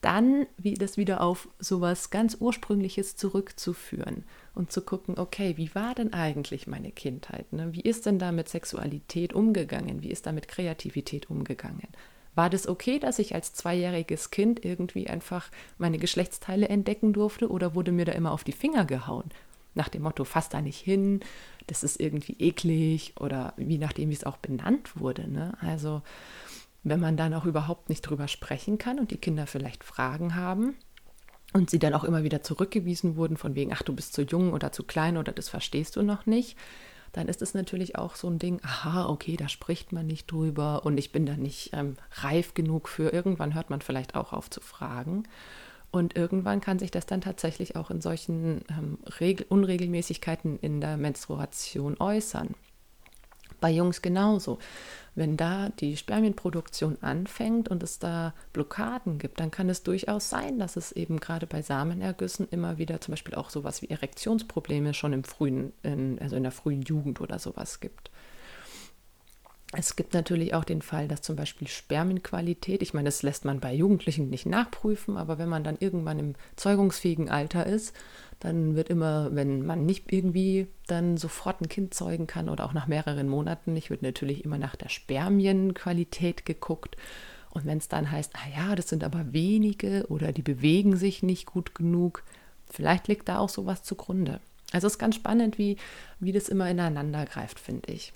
dann 0.00 0.46
wie 0.56 0.74
das 0.74 0.96
wieder 0.96 1.20
auf 1.20 1.48
sowas 1.60 2.10
ganz 2.10 2.36
Ursprüngliches 2.40 3.16
zurückzuführen 3.16 4.24
und 4.54 4.72
zu 4.72 4.80
gucken, 4.80 5.16
okay, 5.16 5.56
wie 5.56 5.74
war 5.74 5.94
denn 5.94 6.12
eigentlich 6.12 6.66
meine 6.66 6.90
Kindheit? 6.90 7.52
Ne? 7.52 7.72
Wie 7.72 7.82
ist 7.82 8.06
denn 8.06 8.18
da 8.18 8.32
mit 8.32 8.48
Sexualität 8.48 9.32
umgegangen? 9.32 10.02
Wie 10.02 10.10
ist 10.10 10.26
da 10.26 10.32
mit 10.32 10.48
Kreativität 10.48 11.30
umgegangen? 11.30 11.88
War 12.34 12.50
das 12.50 12.66
okay, 12.66 12.98
dass 12.98 13.18
ich 13.18 13.34
als 13.34 13.52
zweijähriges 13.52 14.30
Kind 14.30 14.64
irgendwie 14.64 15.06
einfach 15.06 15.50
meine 15.78 15.98
Geschlechtsteile 15.98 16.68
entdecken 16.68 17.12
durfte 17.12 17.48
oder 17.48 17.74
wurde 17.74 17.92
mir 17.92 18.06
da 18.06 18.12
immer 18.12 18.32
auf 18.32 18.42
die 18.42 18.52
Finger 18.52 18.84
gehauen? 18.84 19.30
Nach 19.74 19.88
dem 19.88 20.02
Motto, 20.02 20.24
fass 20.24 20.48
da 20.48 20.60
nicht 20.60 20.78
hin, 20.78 21.20
das 21.66 21.82
ist 21.82 22.00
irgendwie 22.00 22.36
eklig 22.38 23.14
oder 23.18 23.54
wie 23.56 23.78
nachdem, 23.78 24.10
wie 24.10 24.14
es 24.14 24.24
auch 24.24 24.36
benannt 24.36 24.98
wurde. 25.00 25.30
Ne? 25.30 25.54
Also, 25.60 26.02
wenn 26.82 27.00
man 27.00 27.16
dann 27.16 27.34
auch 27.34 27.44
überhaupt 27.44 27.88
nicht 27.88 28.02
drüber 28.02 28.28
sprechen 28.28 28.78
kann 28.78 28.98
und 28.98 29.10
die 29.10 29.18
Kinder 29.18 29.46
vielleicht 29.46 29.84
Fragen 29.84 30.34
haben 30.34 30.74
und 31.52 31.70
sie 31.70 31.78
dann 31.78 31.94
auch 31.94 32.04
immer 32.04 32.24
wieder 32.24 32.42
zurückgewiesen 32.42 33.16
wurden, 33.16 33.36
von 33.36 33.54
wegen, 33.54 33.72
ach, 33.72 33.82
du 33.82 33.94
bist 33.94 34.14
zu 34.14 34.22
jung 34.22 34.52
oder 34.52 34.72
zu 34.72 34.82
klein 34.82 35.16
oder 35.16 35.32
das 35.32 35.48
verstehst 35.48 35.96
du 35.96 36.02
noch 36.02 36.26
nicht, 36.26 36.56
dann 37.12 37.28
ist 37.28 37.42
es 37.42 37.54
natürlich 37.54 37.96
auch 37.96 38.16
so 38.16 38.28
ein 38.28 38.38
Ding, 38.38 38.60
aha, 38.62 39.06
okay, 39.06 39.36
da 39.36 39.48
spricht 39.48 39.92
man 39.92 40.06
nicht 40.06 40.30
drüber 40.32 40.84
und 40.84 40.98
ich 40.98 41.12
bin 41.12 41.26
da 41.26 41.36
nicht 41.36 41.70
ähm, 41.74 41.96
reif 42.14 42.54
genug 42.54 42.88
für. 42.88 43.12
Irgendwann 43.12 43.54
hört 43.54 43.68
man 43.68 43.82
vielleicht 43.82 44.14
auch 44.14 44.32
auf 44.32 44.48
zu 44.48 44.60
fragen. 44.60 45.24
Und 45.92 46.16
irgendwann 46.16 46.62
kann 46.62 46.78
sich 46.78 46.90
das 46.90 47.04
dann 47.04 47.20
tatsächlich 47.20 47.76
auch 47.76 47.90
in 47.90 48.00
solchen 48.00 48.62
ähm, 48.70 48.98
Unregelmäßigkeiten 49.48 50.58
in 50.58 50.80
der 50.80 50.96
Menstruation 50.96 51.96
äußern. 52.00 52.54
Bei 53.60 53.70
Jungs 53.70 54.00
genauso. 54.00 54.58
Wenn 55.14 55.36
da 55.36 55.68
die 55.68 55.98
Spermienproduktion 55.98 56.96
anfängt 57.02 57.68
und 57.68 57.82
es 57.82 57.98
da 57.98 58.32
Blockaden 58.54 59.18
gibt, 59.18 59.38
dann 59.38 59.50
kann 59.50 59.68
es 59.68 59.82
durchaus 59.82 60.30
sein, 60.30 60.58
dass 60.58 60.76
es 60.76 60.92
eben 60.92 61.20
gerade 61.20 61.46
bei 61.46 61.60
Samenergüssen 61.60 62.48
immer 62.50 62.78
wieder 62.78 63.02
zum 63.02 63.12
Beispiel 63.12 63.34
auch 63.34 63.50
sowas 63.50 63.82
wie 63.82 63.90
Erektionsprobleme 63.90 64.94
schon 64.94 65.12
im 65.12 65.24
frühen, 65.24 65.74
in, 65.82 66.18
also 66.20 66.34
in 66.36 66.42
der 66.42 66.52
frühen 66.52 66.82
Jugend 66.82 67.20
oder 67.20 67.38
sowas 67.38 67.80
gibt. 67.80 68.10
Es 69.74 69.96
gibt 69.96 70.12
natürlich 70.12 70.52
auch 70.52 70.64
den 70.64 70.82
Fall, 70.82 71.08
dass 71.08 71.22
zum 71.22 71.34
Beispiel 71.34 71.66
Spermienqualität, 71.66 72.82
ich 72.82 72.92
meine, 72.92 73.06
das 73.06 73.22
lässt 73.22 73.46
man 73.46 73.58
bei 73.58 73.72
Jugendlichen 73.72 74.28
nicht 74.28 74.44
nachprüfen, 74.44 75.16
aber 75.16 75.38
wenn 75.38 75.48
man 75.48 75.64
dann 75.64 75.78
irgendwann 75.80 76.18
im 76.18 76.34
zeugungsfähigen 76.56 77.30
Alter 77.30 77.66
ist, 77.66 77.96
dann 78.38 78.76
wird 78.76 78.90
immer, 78.90 79.34
wenn 79.34 79.64
man 79.64 79.86
nicht 79.86 80.12
irgendwie 80.12 80.66
dann 80.88 81.16
sofort 81.16 81.62
ein 81.62 81.70
Kind 81.70 81.94
zeugen 81.94 82.26
kann 82.26 82.50
oder 82.50 82.66
auch 82.66 82.74
nach 82.74 82.86
mehreren 82.86 83.28
Monaten 83.28 83.72
nicht, 83.72 83.88
wird 83.88 84.02
natürlich 84.02 84.44
immer 84.44 84.58
nach 84.58 84.76
der 84.76 84.90
Spermienqualität 84.90 86.44
geguckt. 86.44 86.96
Und 87.48 87.64
wenn 87.64 87.78
es 87.78 87.88
dann 87.88 88.10
heißt, 88.10 88.34
ah 88.34 88.48
ja, 88.54 88.74
das 88.74 88.88
sind 88.88 89.02
aber 89.02 89.32
wenige 89.32 90.06
oder 90.08 90.32
die 90.32 90.42
bewegen 90.42 90.96
sich 90.96 91.22
nicht 91.22 91.46
gut 91.46 91.74
genug, 91.74 92.24
vielleicht 92.70 93.08
liegt 93.08 93.28
da 93.28 93.38
auch 93.38 93.48
sowas 93.48 93.82
zugrunde. 93.84 94.40
Also 94.70 94.86
es 94.86 94.94
ist 94.94 94.98
ganz 94.98 95.14
spannend, 95.14 95.56
wie, 95.56 95.78
wie 96.20 96.32
das 96.32 96.50
immer 96.50 96.68
ineinander 96.68 97.24
greift, 97.24 97.58
finde 97.58 97.90
ich 97.90 98.12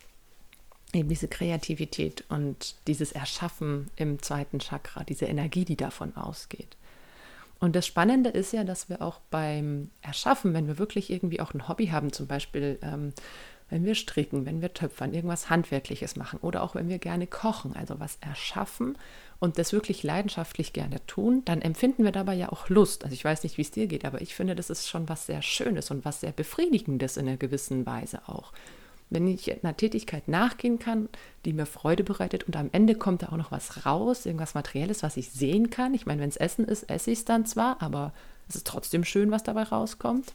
eben 0.96 1.08
diese 1.08 1.28
Kreativität 1.28 2.24
und 2.28 2.74
dieses 2.86 3.12
Erschaffen 3.12 3.90
im 3.96 4.20
zweiten 4.22 4.58
Chakra, 4.58 5.04
diese 5.04 5.26
Energie, 5.26 5.64
die 5.64 5.76
davon 5.76 6.16
ausgeht. 6.16 6.76
Und 7.58 7.74
das 7.74 7.86
Spannende 7.86 8.30
ist 8.30 8.52
ja, 8.52 8.64
dass 8.64 8.88
wir 8.88 9.00
auch 9.00 9.20
beim 9.30 9.90
Erschaffen, 10.02 10.52
wenn 10.52 10.66
wir 10.66 10.78
wirklich 10.78 11.10
irgendwie 11.10 11.40
auch 11.40 11.54
ein 11.54 11.68
Hobby 11.68 11.86
haben, 11.86 12.12
zum 12.12 12.26
Beispiel 12.26 12.78
ähm, 12.82 13.12
wenn 13.68 13.84
wir 13.84 13.94
stricken, 13.94 14.46
wenn 14.46 14.62
wir 14.62 14.74
töpfern, 14.74 15.12
irgendwas 15.12 15.50
Handwerkliches 15.50 16.16
machen 16.16 16.38
oder 16.40 16.62
auch 16.62 16.74
wenn 16.74 16.88
wir 16.88 16.98
gerne 16.98 17.26
kochen, 17.26 17.74
also 17.74 17.98
was 17.98 18.18
erschaffen 18.20 18.96
und 19.40 19.58
das 19.58 19.72
wirklich 19.72 20.02
leidenschaftlich 20.02 20.72
gerne 20.72 21.04
tun, 21.06 21.42
dann 21.44 21.62
empfinden 21.62 22.04
wir 22.04 22.12
dabei 22.12 22.34
ja 22.34 22.50
auch 22.52 22.68
Lust. 22.68 23.04
Also 23.04 23.14
ich 23.14 23.24
weiß 23.24 23.42
nicht, 23.42 23.58
wie 23.58 23.62
es 23.62 23.72
dir 23.72 23.86
geht, 23.86 24.04
aber 24.04 24.20
ich 24.20 24.34
finde, 24.34 24.54
das 24.54 24.70
ist 24.70 24.88
schon 24.88 25.08
was 25.08 25.26
sehr 25.26 25.42
Schönes 25.42 25.90
und 25.90 26.04
was 26.04 26.20
sehr 26.20 26.32
Befriedigendes 26.32 27.16
in 27.16 27.26
einer 27.26 27.36
gewissen 27.36 27.86
Weise 27.86 28.20
auch 28.28 28.52
wenn 29.10 29.28
ich 29.28 29.62
einer 29.62 29.76
Tätigkeit 29.76 30.28
nachgehen 30.28 30.78
kann, 30.78 31.08
die 31.44 31.52
mir 31.52 31.66
Freude 31.66 32.02
bereitet 32.02 32.44
und 32.44 32.56
am 32.56 32.70
Ende 32.72 32.94
kommt 32.94 33.22
da 33.22 33.28
auch 33.28 33.36
noch 33.36 33.52
was 33.52 33.86
raus, 33.86 34.26
irgendwas 34.26 34.54
Materielles, 34.54 35.02
was 35.02 35.16
ich 35.16 35.30
sehen 35.30 35.70
kann. 35.70 35.94
Ich 35.94 36.06
meine, 36.06 36.22
wenn 36.22 36.28
es 36.28 36.36
Essen 36.36 36.64
ist, 36.64 36.90
esse 36.90 37.10
ich 37.12 37.20
es 37.20 37.24
dann 37.24 37.46
zwar, 37.46 37.80
aber 37.80 38.12
es 38.48 38.56
ist 38.56 38.66
trotzdem 38.66 39.04
schön, 39.04 39.30
was 39.30 39.44
dabei 39.44 39.64
rauskommt. 39.64 40.34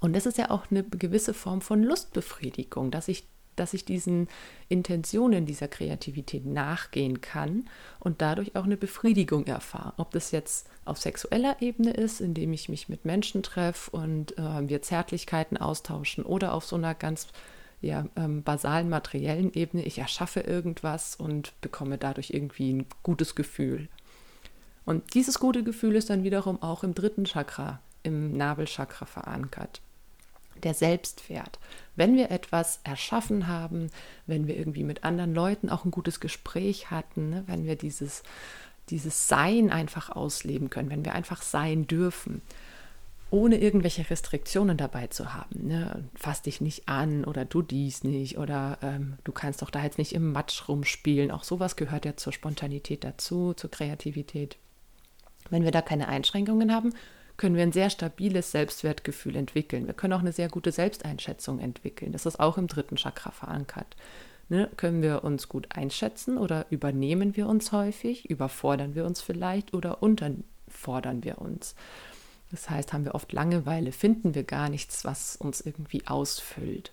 Und 0.00 0.14
das 0.14 0.26
ist 0.26 0.36
ja 0.36 0.50
auch 0.50 0.70
eine 0.70 0.82
gewisse 0.82 1.32
Form 1.32 1.60
von 1.60 1.82
Lustbefriedigung, 1.82 2.90
dass 2.90 3.08
ich 3.08 3.24
dass 3.56 3.74
ich 3.74 3.84
diesen 3.84 4.28
Intentionen 4.68 5.46
dieser 5.46 5.68
Kreativität 5.68 6.46
nachgehen 6.46 7.20
kann 7.20 7.68
und 8.00 8.22
dadurch 8.22 8.56
auch 8.56 8.64
eine 8.64 8.76
Befriedigung 8.76 9.46
erfahre. 9.46 9.94
Ob 9.96 10.10
das 10.12 10.30
jetzt 10.30 10.68
auf 10.84 10.98
sexueller 10.98 11.56
Ebene 11.60 11.92
ist, 11.92 12.20
indem 12.20 12.52
ich 12.52 12.68
mich 12.68 12.88
mit 12.88 13.04
Menschen 13.04 13.42
treffe 13.42 13.90
und 13.90 14.38
äh, 14.38 14.68
wir 14.68 14.82
Zärtlichkeiten 14.82 15.56
austauschen 15.56 16.24
oder 16.24 16.54
auf 16.54 16.64
so 16.64 16.76
einer 16.76 16.94
ganz 16.94 17.28
ja, 17.80 18.06
ähm, 18.16 18.42
basalen 18.42 18.88
materiellen 18.88 19.52
Ebene, 19.52 19.84
ich 19.84 19.98
erschaffe 19.98 20.40
irgendwas 20.40 21.16
und 21.16 21.52
bekomme 21.60 21.98
dadurch 21.98 22.30
irgendwie 22.30 22.72
ein 22.72 22.86
gutes 23.02 23.34
Gefühl. 23.34 23.88
Und 24.84 25.14
dieses 25.14 25.38
gute 25.38 25.62
Gefühl 25.62 25.96
ist 25.96 26.10
dann 26.10 26.24
wiederum 26.24 26.62
auch 26.62 26.84
im 26.84 26.94
dritten 26.94 27.24
Chakra, 27.24 27.80
im 28.02 28.36
Nabelchakra 28.36 29.06
verankert 29.06 29.80
der 30.64 30.74
Selbstwert. 30.74 31.58
Wenn 31.96 32.16
wir 32.16 32.30
etwas 32.30 32.80
erschaffen 32.84 33.46
haben, 33.46 33.90
wenn 34.26 34.46
wir 34.46 34.56
irgendwie 34.56 34.84
mit 34.84 35.04
anderen 35.04 35.34
Leuten 35.34 35.68
auch 35.68 35.84
ein 35.84 35.90
gutes 35.90 36.20
Gespräch 36.20 36.90
hatten, 36.90 37.30
ne, 37.30 37.44
wenn 37.46 37.66
wir 37.66 37.76
dieses, 37.76 38.22
dieses 38.88 39.28
Sein 39.28 39.70
einfach 39.70 40.10
ausleben 40.10 40.70
können, 40.70 40.90
wenn 40.90 41.04
wir 41.04 41.14
einfach 41.14 41.42
sein 41.42 41.86
dürfen, 41.86 42.42
ohne 43.32 43.58
irgendwelche 43.58 44.08
Restriktionen 44.10 44.76
dabei 44.76 45.06
zu 45.06 45.32
haben. 45.32 45.66
Ne? 45.66 46.04
Fass 46.14 46.42
dich 46.42 46.60
nicht 46.60 46.88
an 46.88 47.24
oder 47.24 47.46
du 47.46 47.62
dies 47.62 48.04
nicht 48.04 48.36
oder 48.36 48.76
ähm, 48.82 49.14
du 49.24 49.32
kannst 49.32 49.62
doch 49.62 49.70
da 49.70 49.82
jetzt 49.82 49.96
nicht 49.96 50.12
im 50.14 50.32
Matsch 50.32 50.68
rumspielen. 50.68 51.30
Auch 51.30 51.42
sowas 51.42 51.76
gehört 51.76 52.04
ja 52.04 52.14
zur 52.14 52.34
Spontanität 52.34 53.04
dazu, 53.04 53.54
zur 53.54 53.70
Kreativität. 53.70 54.58
Wenn 55.48 55.64
wir 55.64 55.70
da 55.70 55.80
keine 55.80 56.08
Einschränkungen 56.08 56.74
haben, 56.74 56.92
können 57.36 57.56
wir 57.56 57.62
ein 57.62 57.72
sehr 57.72 57.90
stabiles 57.90 58.50
Selbstwertgefühl 58.50 59.36
entwickeln. 59.36 59.86
Wir 59.86 59.94
können 59.94 60.12
auch 60.12 60.20
eine 60.20 60.32
sehr 60.32 60.48
gute 60.48 60.72
Selbsteinschätzung 60.72 61.58
entwickeln. 61.58 62.12
Das 62.12 62.26
ist 62.26 62.40
auch 62.40 62.58
im 62.58 62.66
dritten 62.66 62.96
Chakra 62.96 63.30
verankert. 63.30 63.96
Ne? 64.48 64.68
Können 64.76 65.02
wir 65.02 65.24
uns 65.24 65.48
gut 65.48 65.68
einschätzen 65.70 66.36
oder 66.36 66.66
übernehmen 66.70 67.36
wir 67.36 67.48
uns 67.48 67.72
häufig, 67.72 68.28
überfordern 68.28 68.94
wir 68.94 69.06
uns 69.06 69.20
vielleicht 69.20 69.72
oder 69.72 70.02
unterfordern 70.02 71.24
wir 71.24 71.38
uns? 71.38 71.74
Das 72.50 72.68
heißt, 72.68 72.92
haben 72.92 73.06
wir 73.06 73.14
oft 73.14 73.32
Langeweile, 73.32 73.92
finden 73.92 74.34
wir 74.34 74.44
gar 74.44 74.68
nichts, 74.68 75.06
was 75.06 75.36
uns 75.36 75.62
irgendwie 75.62 76.06
ausfüllt. 76.06 76.92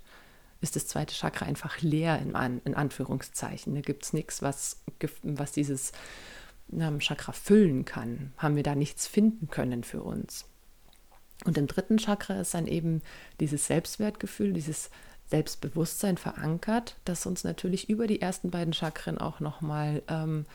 ist 0.62 0.77
das 0.77 0.88
zweite 0.88 1.13
Chakra 1.13 1.46
einfach 1.46 1.81
leer 1.81 2.17
in, 2.19 2.34
in 2.63 2.75
Anführungszeichen. 2.75 3.75
Da 3.75 3.81
gibt 3.81 4.05
es 4.05 4.13
nichts, 4.13 4.41
was, 4.41 4.77
was 5.22 5.51
dieses 5.51 5.91
Chakra 6.99 7.31
füllen 7.31 7.85
kann. 7.85 8.33
Haben 8.38 8.55
wir 8.55 8.63
da 8.63 8.75
nichts 8.75 9.07
finden 9.07 9.49
können 9.49 9.83
für 9.83 10.01
uns. 10.03 10.45
Und 11.45 11.57
im 11.57 11.67
dritten 11.67 11.97
Chakra 11.97 12.41
ist 12.41 12.53
dann 12.53 12.67
eben 12.67 13.01
dieses 13.39 13.67
Selbstwertgefühl, 13.67 14.53
dieses 14.53 14.89
Selbstbewusstsein 15.27 16.17
verankert, 16.17 16.97
das 17.05 17.25
uns 17.25 17.43
natürlich 17.43 17.89
über 17.89 18.07
die 18.07 18.21
ersten 18.21 18.49
beiden 18.49 18.73
Chakren 18.73 19.17
auch 19.19 19.39
nochmal 19.39 20.01
ähm, 20.07 20.45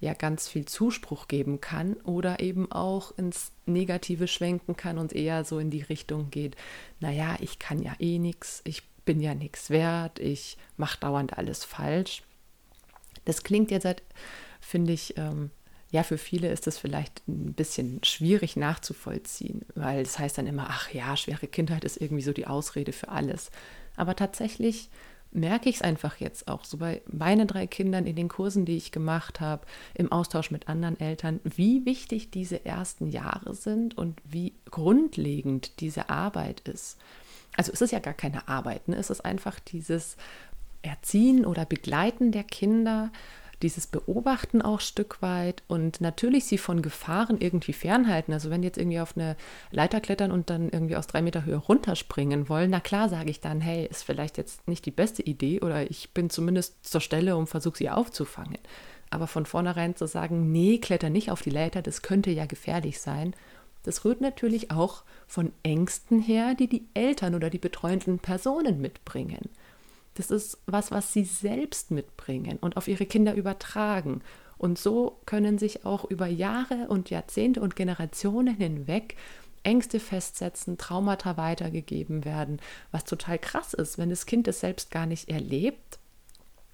ja 0.00 0.14
ganz 0.14 0.48
viel 0.48 0.64
Zuspruch 0.64 1.28
geben 1.28 1.60
kann 1.60 1.94
oder 1.94 2.40
eben 2.40 2.72
auch 2.72 3.16
ins 3.16 3.52
Negative 3.66 4.26
schwenken 4.26 4.74
kann 4.74 4.98
und 4.98 5.12
eher 5.12 5.44
so 5.44 5.58
in 5.58 5.70
die 5.70 5.82
Richtung 5.82 6.30
geht, 6.30 6.56
naja, 6.98 7.36
ich 7.40 7.58
kann 7.58 7.80
ja 7.80 7.94
eh 8.00 8.18
nichts, 8.18 8.62
ich 8.64 8.82
bin 9.04 9.20
ja 9.20 9.34
nichts 9.34 9.70
wert, 9.70 10.18
ich 10.18 10.56
mache 10.76 10.98
dauernd 10.98 11.38
alles 11.38 11.64
falsch. 11.64 12.22
Das 13.24 13.44
klingt 13.44 13.70
jetzt, 13.70 13.84
halt, 13.84 14.02
finde 14.60 14.92
ich, 14.92 15.16
ähm, 15.18 15.50
ja, 15.92 16.02
für 16.02 16.16
viele 16.16 16.50
ist 16.50 16.66
das 16.66 16.78
vielleicht 16.78 17.22
ein 17.28 17.52
bisschen 17.52 18.02
schwierig 18.02 18.56
nachzuvollziehen, 18.56 19.60
weil 19.74 20.00
es 20.00 20.12
das 20.12 20.18
heißt 20.18 20.38
dann 20.38 20.46
immer, 20.46 20.66
ach 20.70 20.90
ja, 20.90 21.16
schwere 21.18 21.46
Kindheit 21.46 21.84
ist 21.84 22.00
irgendwie 22.00 22.22
so 22.22 22.32
die 22.32 22.46
Ausrede 22.46 22.92
für 22.92 23.10
alles. 23.10 23.50
Aber 23.94 24.16
tatsächlich 24.16 24.88
merke 25.32 25.68
ich 25.68 25.76
es 25.76 25.82
einfach 25.82 26.16
jetzt 26.16 26.48
auch 26.48 26.64
so 26.64 26.78
bei 26.78 27.02
meinen 27.06 27.46
drei 27.46 27.66
Kindern 27.66 28.06
in 28.06 28.16
den 28.16 28.28
Kursen, 28.28 28.64
die 28.64 28.78
ich 28.78 28.90
gemacht 28.90 29.40
habe, 29.40 29.66
im 29.92 30.10
Austausch 30.10 30.50
mit 30.50 30.66
anderen 30.66 30.98
Eltern, 30.98 31.40
wie 31.44 31.84
wichtig 31.84 32.30
diese 32.30 32.64
ersten 32.64 33.08
Jahre 33.08 33.54
sind 33.54 33.96
und 33.96 34.18
wie 34.24 34.54
grundlegend 34.70 35.80
diese 35.80 36.08
Arbeit 36.08 36.60
ist. 36.60 36.98
Also 37.54 37.70
es 37.70 37.82
ist 37.82 37.92
ja 37.92 37.98
gar 37.98 38.14
keine 38.14 38.48
Arbeit, 38.48 38.88
ne? 38.88 38.96
es 38.96 39.10
ist 39.10 39.26
einfach 39.26 39.60
dieses 39.60 40.16
Erziehen 40.80 41.44
oder 41.44 41.66
Begleiten 41.66 42.32
der 42.32 42.44
Kinder 42.44 43.10
dieses 43.62 43.86
Beobachten 43.86 44.60
auch 44.60 44.80
Stück 44.80 45.22
weit 45.22 45.62
und 45.68 46.00
natürlich 46.00 46.44
sie 46.44 46.58
von 46.58 46.82
Gefahren 46.82 47.40
irgendwie 47.40 47.72
fernhalten. 47.72 48.34
Also 48.34 48.50
wenn 48.50 48.62
jetzt 48.62 48.78
irgendwie 48.78 49.00
auf 49.00 49.16
eine 49.16 49.36
Leiter 49.70 50.00
klettern 50.00 50.32
und 50.32 50.50
dann 50.50 50.68
irgendwie 50.68 50.96
aus 50.96 51.06
drei 51.06 51.22
Meter 51.22 51.44
Höhe 51.44 51.56
runterspringen 51.56 52.48
wollen, 52.48 52.70
na 52.70 52.80
klar 52.80 53.08
sage 53.08 53.30
ich 53.30 53.40
dann, 53.40 53.60
hey, 53.60 53.86
ist 53.86 54.02
vielleicht 54.02 54.36
jetzt 54.36 54.66
nicht 54.68 54.84
die 54.84 54.90
beste 54.90 55.22
Idee 55.22 55.60
oder 55.60 55.90
ich 55.90 56.10
bin 56.10 56.28
zumindest 56.30 56.84
zur 56.84 57.00
Stelle 57.00 57.36
und 57.36 57.46
versuche 57.46 57.78
sie 57.78 57.90
aufzufangen. 57.90 58.58
Aber 59.10 59.26
von 59.26 59.46
vornherein 59.46 59.94
zu 59.94 60.06
sagen, 60.06 60.50
nee, 60.52 60.78
kletter 60.78 61.10
nicht 61.10 61.30
auf 61.30 61.42
die 61.42 61.50
Leiter, 61.50 61.82
das 61.82 62.02
könnte 62.02 62.30
ja 62.30 62.46
gefährlich 62.46 63.00
sein, 63.00 63.34
das 63.84 64.04
rührt 64.04 64.20
natürlich 64.20 64.70
auch 64.70 65.02
von 65.26 65.52
Ängsten 65.62 66.20
her, 66.20 66.54
die 66.54 66.68
die 66.68 66.86
Eltern 66.94 67.34
oder 67.34 67.50
die 67.50 67.58
betreuenden 67.58 68.18
Personen 68.18 68.80
mitbringen. 68.80 69.50
Das 70.14 70.30
ist 70.30 70.58
was, 70.66 70.90
was 70.90 71.12
sie 71.12 71.24
selbst 71.24 71.90
mitbringen 71.90 72.58
und 72.60 72.76
auf 72.76 72.88
ihre 72.88 73.06
Kinder 73.06 73.34
übertragen. 73.34 74.22
Und 74.58 74.78
so 74.78 75.20
können 75.26 75.58
sich 75.58 75.84
auch 75.84 76.04
über 76.04 76.26
Jahre 76.26 76.86
und 76.88 77.10
Jahrzehnte 77.10 77.60
und 77.60 77.76
Generationen 77.76 78.56
hinweg 78.56 79.16
Ängste 79.64 80.00
festsetzen, 80.00 80.78
Traumata 80.78 81.36
weitergegeben 81.36 82.24
werden, 82.24 82.60
was 82.90 83.04
total 83.04 83.38
krass 83.38 83.74
ist, 83.74 83.98
wenn 83.98 84.10
das 84.10 84.26
Kind 84.26 84.48
es 84.48 84.60
selbst 84.60 84.90
gar 84.90 85.06
nicht 85.06 85.28
erlebt, 85.28 85.98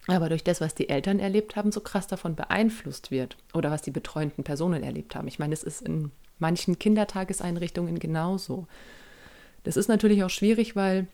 aber 0.07 0.30
durch 0.30 0.42
das, 0.42 0.61
was 0.61 0.75
die 0.75 0.88
Eltern 0.88 1.18
erlebt 1.18 1.54
haben, 1.54 1.71
so 1.71 1.80
krass 1.80 2.07
davon 2.07 2.35
beeinflusst 2.35 3.11
wird 3.11 3.37
oder 3.52 3.71
was 3.71 3.83
die 3.83 3.90
betreuenden 3.90 4.42
Personen 4.42 4.83
erlebt 4.83 5.14
haben. 5.14 5.28
Ich 5.28 5.38
meine, 5.38 5.52
es 5.52 5.62
ist 5.62 5.83
in 5.83 6.11
manchen 6.38 6.78
Kindertageseinrichtungen 6.78 7.99
genauso. 7.99 8.66
Das 9.64 9.76
ist 9.76 9.88
natürlich 9.88 10.25
auch 10.25 10.30
schwierig, 10.30 10.76
weil 10.76 11.09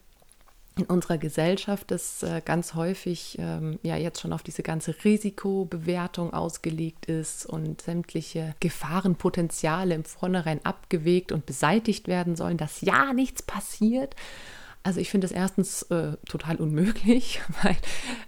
in 0.77 0.85
unserer 0.87 1.19
Gesellschaft 1.19 1.91
das 1.91 2.23
äh, 2.23 2.43
ganz 2.45 2.75
häufig 2.75 3.37
ähm, 3.39 3.79
ja 3.83 3.97
jetzt 3.97 4.21
schon 4.21 4.33
auf 4.33 4.43
diese 4.43 4.63
ganze 4.63 4.95
Risikobewertung 5.05 6.33
ausgelegt 6.33 7.07
ist 7.07 7.47
und 7.47 7.81
sämtliche 7.81 8.55
Gefahrenpotenziale 8.61 9.95
im 9.95 10.05
Vornherein 10.05 10.65
abgewegt 10.65 11.31
und 11.31 11.47
beseitigt 11.47 12.09
werden 12.09 12.35
sollen, 12.35 12.57
dass 12.57 12.81
ja 12.81 13.13
nichts 13.13 13.43
passiert. 13.43 14.17
Also 14.83 15.01
ich 15.01 15.11
finde 15.11 15.27
das 15.27 15.37
erstens 15.37 15.83
äh, 15.85 16.17
total 16.29 16.57
unmöglich, 16.57 17.41
weil 17.63 17.77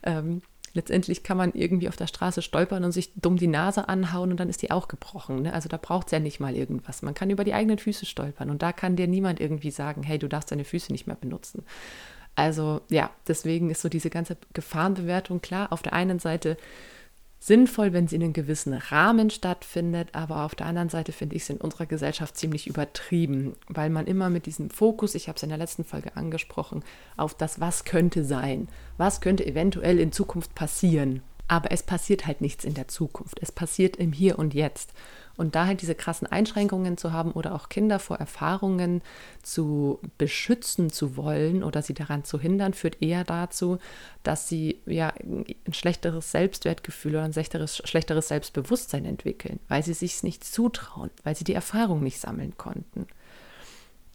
ähm, 0.05 0.43
letztendlich 0.73 1.25
kann 1.25 1.37
man 1.37 1.53
irgendwie 1.53 1.89
auf 1.89 1.97
der 1.97 2.07
Straße 2.07 2.43
stolpern 2.43 2.85
und 2.85 2.93
sich 2.93 3.13
dumm 3.17 3.39
die 3.39 3.49
Nase 3.49 3.89
anhauen 3.89 4.31
und 4.31 4.39
dann 4.39 4.49
ist 4.49 4.63
die 4.63 4.71
auch 4.71 4.87
gebrochen. 4.87 5.43
Ne? 5.43 5.53
Also 5.53 5.69
da 5.69 5.79
braucht 5.79 6.07
es 6.07 6.13
ja 6.13 6.21
nicht 6.21 6.39
mal 6.39 6.55
irgendwas. 6.55 7.03
Man 7.03 7.15
kann 7.15 7.31
über 7.31 7.43
die 7.43 7.55
eigenen 7.55 7.79
Füße 7.79 8.07
stolpern 8.07 8.51
und 8.51 8.63
da 8.63 8.73
kann 8.73 8.95
dir 8.95 9.09
niemand 9.09 9.41
irgendwie 9.41 9.73
sagen, 9.73 10.05
hey, 10.05 10.19
du 10.19 10.29
darfst 10.29 10.53
deine 10.53 10.65
Füße 10.65 10.93
nicht 10.93 11.09
mehr 11.09 11.17
benutzen. 11.17 11.65
Also 12.37 12.83
ja, 12.89 13.11
deswegen 13.27 13.71
ist 13.71 13.83
so 13.83 13.89
diese 13.89 14.11
ganze 14.11 14.37
Gefahrenbewertung 14.53 15.41
klar. 15.41 15.73
Auf 15.73 15.83
der 15.83 15.95
einen 15.95 16.21
Seite 16.21 16.57
sinnvoll, 17.39 17.93
wenn 17.93 18.09
sie 18.09 18.17
in 18.17 18.23
einem 18.23 18.33
gewissen 18.33 18.75
Rahmen 18.75 19.31
stattfindet, 19.31 20.09
aber 20.13 20.45
auf 20.45 20.55
der 20.55 20.67
anderen 20.67 20.89
Seite 20.89 21.13
finde 21.13 21.37
ich 21.37 21.43
es 21.43 21.51
in 21.51 21.59
unserer 21.59 21.87
Gesellschaft 21.87 22.37
ziemlich 22.37 22.67
übertrieben, 22.67 23.55
weil 23.69 23.91
man 23.91 24.07
immer 24.07 24.31
mit 24.31 24.47
diesem 24.47 24.71
Fokus, 24.71 25.15
ich 25.15 25.29
habe 25.29 25.37
es 25.37 25.43
in 25.43 25.49
der 25.49 25.59
letzten 25.59 25.85
Folge 25.85 26.17
angesprochen, 26.17 26.83
auf 27.17 27.35
das, 27.35 27.61
was 27.61 27.85
könnte 27.85 28.25
sein, 28.25 28.69
was 28.97 29.21
könnte 29.21 29.47
eventuell 29.47 29.99
in 29.99 30.13
Zukunft 30.13 30.55
passieren. 30.55 31.23
Aber 31.49 31.71
es 31.71 31.83
passiert 31.83 32.27
halt 32.27 32.41
nichts 32.41 32.65
in 32.65 32.75
der 32.75 32.89
Zukunft. 32.89 33.39
Es 33.41 33.53
passiert 33.53 33.97
im 33.97 34.13
Hier 34.13 34.39
und 34.39 34.53
Jetzt. 34.53 34.93
Und 35.37 35.55
da 35.55 35.67
halt 35.67 35.83
diese 35.83 35.95
krassen 35.95 36.27
Einschränkungen 36.27 36.97
zu 36.97 37.13
haben 37.13 37.33
oder 37.33 37.55
auch 37.55 37.69
Kinder 37.69 37.99
vor 37.99 38.17
Erfahrungen 38.17 39.03
zu 39.43 40.01
beschützen 40.17 40.91
zu 40.91 41.17
wollen 41.17 41.63
oder 41.63 41.83
sie 41.83 41.95
daran 41.95 42.25
zu 42.25 42.41
hindern, 42.41 42.73
führt 42.73 43.03
eher 43.03 43.25
dazu, 43.25 43.79
dass 44.23 44.49
sie 44.49 44.81
ja 44.87 45.13
ein 45.19 45.45
schlechteres 45.73 46.31
Selbstwertgefühl 46.31 47.13
oder 47.13 47.25
ein 47.25 47.33
schlechteres, 47.33 47.83
schlechteres 47.85 48.29
Selbstbewusstsein 48.29 49.05
entwickeln, 49.05 49.61
weil 49.69 49.83
sie 49.83 49.95
sich 49.95 50.23
nicht 50.23 50.45
zutrauen, 50.45 51.11
weil 51.23 51.37
sie 51.37 51.45
die 51.45 51.55
Erfahrung 51.55 52.03
nicht 52.03 52.21
sammeln 52.21 52.57
konnten. 52.57 53.07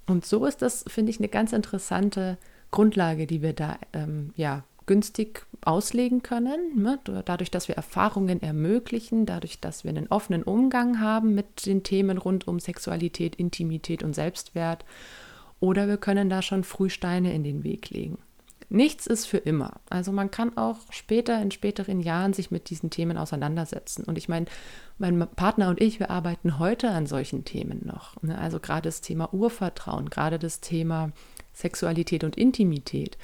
Und 0.07 0.25
so 0.25 0.45
ist 0.45 0.61
das, 0.61 0.83
finde 0.87 1.11
ich, 1.11 1.19
eine 1.19 1.29
ganz 1.29 1.53
interessante 1.53 2.37
Grundlage, 2.71 3.27
die 3.27 3.41
wir 3.41 3.53
da 3.53 3.77
ähm, 3.93 4.33
ja 4.35 4.63
günstig 4.91 5.45
auslegen 5.61 6.21
können, 6.21 6.81
ne? 6.83 6.99
dadurch, 7.23 7.49
dass 7.49 7.69
wir 7.69 7.75
Erfahrungen 7.75 8.41
ermöglichen, 8.41 9.25
dadurch, 9.25 9.61
dass 9.61 9.85
wir 9.85 9.89
einen 9.89 10.07
offenen 10.07 10.43
Umgang 10.43 10.99
haben 10.99 11.33
mit 11.33 11.65
den 11.65 11.83
Themen 11.83 12.17
rund 12.17 12.45
um 12.45 12.59
Sexualität, 12.59 13.37
Intimität 13.37 14.03
und 14.03 14.13
Selbstwert. 14.13 14.83
Oder 15.61 15.87
wir 15.87 15.95
können 15.95 16.29
da 16.29 16.41
schon 16.41 16.65
früh 16.65 16.89
Steine 16.89 17.33
in 17.33 17.45
den 17.45 17.63
Weg 17.63 17.89
legen. 17.89 18.17
Nichts 18.67 19.07
ist 19.07 19.27
für 19.27 19.37
immer. 19.37 19.79
Also 19.89 20.11
man 20.11 20.29
kann 20.29 20.57
auch 20.57 20.79
später, 20.89 21.41
in 21.41 21.51
späteren 21.51 22.01
Jahren 22.01 22.33
sich 22.33 22.51
mit 22.51 22.69
diesen 22.69 22.89
Themen 22.89 23.17
auseinandersetzen. 23.17 24.03
Und 24.03 24.17
ich 24.17 24.27
meine, 24.27 24.47
mein 24.97 25.25
Partner 25.37 25.69
und 25.69 25.79
ich, 25.79 26.01
wir 26.01 26.09
arbeiten 26.09 26.59
heute 26.59 26.89
an 26.89 27.05
solchen 27.05 27.45
Themen 27.45 27.81
noch. 27.85 28.21
Ne? 28.23 28.37
Also 28.37 28.59
gerade 28.59 28.89
das 28.89 28.99
Thema 28.99 29.33
Urvertrauen, 29.33 30.09
gerade 30.09 30.37
das 30.37 30.59
Thema 30.59 31.13
Sexualität 31.53 32.25
und 32.25 32.35
Intimität. 32.35 33.17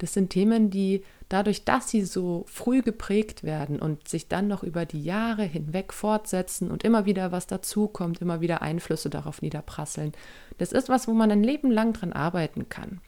Das 0.00 0.14
sind 0.14 0.30
Themen, 0.30 0.70
die 0.70 1.04
dadurch, 1.28 1.64
dass 1.64 1.90
sie 1.90 2.02
so 2.02 2.44
früh 2.48 2.80
geprägt 2.80 3.44
werden 3.44 3.78
und 3.78 4.08
sich 4.08 4.28
dann 4.28 4.48
noch 4.48 4.62
über 4.62 4.86
die 4.86 5.02
Jahre 5.02 5.44
hinweg 5.44 5.92
fortsetzen 5.92 6.70
und 6.70 6.84
immer 6.84 7.04
wieder 7.04 7.32
was 7.32 7.46
dazukommt, 7.46 8.22
immer 8.22 8.40
wieder 8.40 8.62
Einflüsse 8.62 9.10
darauf 9.10 9.42
niederprasseln, 9.42 10.12
das 10.58 10.72
ist 10.72 10.88
was, 10.88 11.06
wo 11.06 11.12
man 11.12 11.30
ein 11.30 11.44
Leben 11.44 11.70
lang 11.70 11.92
dran 11.92 12.14
arbeiten 12.14 12.68
kann. 12.70 13.00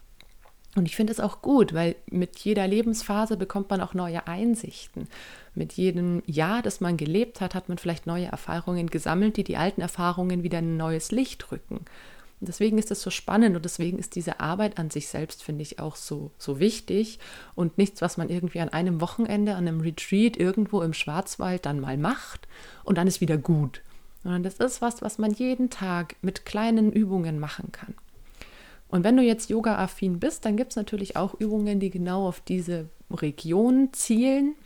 Und 0.75 0.87
ich 0.87 0.97
finde 0.97 1.13
es 1.13 1.21
auch 1.21 1.43
gut, 1.43 1.75
weil 1.75 1.97
mit 2.11 2.39
jeder 2.39 2.67
Lebensphase 2.67 3.37
bekommt 3.37 3.71
man 3.71 3.81
auch 3.81 3.95
neue 3.95 4.27
Einsichten. 4.27 5.09
Mit 5.55 5.75
jedem 5.75 6.23
Jahr, 6.27 6.63
das 6.63 6.81
man 6.81 6.97
gelebt 6.97 7.41
hat, 7.41 7.55
hat 7.55 7.69
man 7.69 7.77
vielleicht 7.79 8.07
neue 8.07 8.27
Erfahrungen 8.27 8.89
gesammelt, 8.89 9.37
die 9.37 9.45
die 9.45 9.59
alten 9.59 9.83
Erfahrungen 9.83 10.43
wieder 10.43 10.61
in 10.61 10.75
ein 10.75 10.77
neues 10.79 11.11
Licht 11.11 11.53
rücken. 11.53 11.85
Und 12.43 12.49
deswegen 12.49 12.77
ist 12.77 12.91
das 12.91 13.01
so 13.01 13.11
spannend 13.11 13.55
und 13.55 13.65
deswegen 13.65 14.01
ist 14.01 14.17
diese 14.17 14.41
Arbeit 14.41 14.77
an 14.77 14.91
sich 14.91 15.07
selbst, 15.07 15.45
finde 15.45 15.63
ich, 15.63 15.79
auch 15.79 15.95
so, 15.95 16.33
so 16.39 16.59
wichtig 16.59 17.21
und 17.55 17.79
nichts, 17.79 18.03
was 18.03 18.17
man 18.17 18.31
irgendwie 18.31 18.59
an 18.59 18.69
einem 18.69 19.01
Wochenende, 19.01 19.55
an 19.55 19.69
einem 19.69 19.81
Retreat 19.81 20.37
irgendwo 20.37 20.83
im 20.83 20.93
Schwarzwald 20.93 21.65
dann 21.67 21.79
mal 21.79 21.97
macht 21.97 22.49
und 22.83 22.99
dann 22.99 23.07
ist 23.07 23.21
wieder 23.21 23.39
gut. 23.39 23.83
Sondern 24.25 24.43
das 24.43 24.57
ist 24.57 24.83
was, 24.83 25.03
was 25.03 25.19
man 25.19 25.31
jeden 25.31 25.71
Tag 25.71 26.17
mit 26.21 26.45
kleinen 26.45 26.91
Übungen 26.91 27.39
machen 27.39 27.71
kann. 27.71 27.95
Und 28.89 29.05
wenn 29.05 29.17
du 29.17 29.23
jetzt 29.23 29.49
yoga-affin 29.49 30.19
bist, 30.19 30.45
dann 30.45 30.57
gibt 30.57 30.73
es 30.73 30.77
natürlich 30.77 31.15
auch 31.15 31.35
Übungen, 31.35 31.79
die 31.79 31.91
genau 31.91 32.27
auf 32.27 32.41
diese 32.41 32.89
Region 33.09 33.91
zielen. 33.93 34.57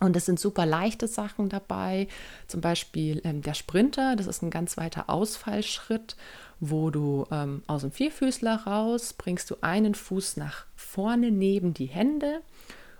Und 0.00 0.16
es 0.16 0.26
sind 0.26 0.40
super 0.40 0.66
leichte 0.66 1.06
Sachen 1.06 1.48
dabei, 1.48 2.08
zum 2.46 2.60
Beispiel 2.60 3.20
ähm, 3.24 3.42
der 3.42 3.54
Sprinter, 3.54 4.16
das 4.16 4.26
ist 4.26 4.42
ein 4.42 4.50
ganz 4.50 4.76
weiter 4.76 5.08
Ausfallschritt 5.08 6.16
wo 6.60 6.90
du 6.90 7.26
ähm, 7.30 7.62
aus 7.66 7.80
dem 7.80 7.90
Vierfüßler 7.90 8.66
raus 8.66 9.14
bringst 9.14 9.50
du 9.50 9.56
einen 9.62 9.94
Fuß 9.94 10.36
nach 10.36 10.66
vorne 10.76 11.30
neben 11.30 11.74
die 11.74 11.86
Hände 11.86 12.42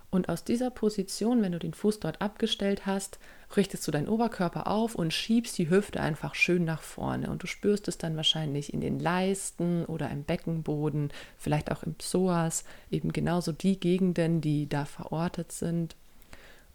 Und 0.09 0.27
aus 0.27 0.43
dieser 0.43 0.71
Position, 0.71 1.41
wenn 1.41 1.53
du 1.53 1.59
den 1.59 1.73
Fuß 1.73 2.01
dort 2.01 2.21
abgestellt 2.21 2.85
hast, 2.85 3.17
richtest 3.55 3.87
du 3.87 3.91
deinen 3.91 4.09
Oberkörper 4.09 4.67
auf 4.67 4.95
und 4.95 5.13
schiebst 5.13 5.57
die 5.57 5.69
Hüfte 5.69 6.01
einfach 6.01 6.35
schön 6.35 6.65
nach 6.65 6.81
vorne. 6.81 7.29
Und 7.29 7.43
du 7.43 7.47
spürst 7.47 7.87
es 7.87 7.97
dann 7.97 8.17
wahrscheinlich 8.17 8.73
in 8.73 8.81
den 8.81 8.99
Leisten 8.99 9.85
oder 9.85 10.09
im 10.09 10.23
Beckenboden, 10.23 11.11
vielleicht 11.37 11.71
auch 11.71 11.83
im 11.83 11.93
Psoas, 11.93 12.65
eben 12.89 13.13
genauso 13.13 13.53
die 13.53 13.79
Gegenden, 13.79 14.41
die 14.41 14.67
da 14.67 14.83
verortet 14.83 15.53
sind. 15.53 15.95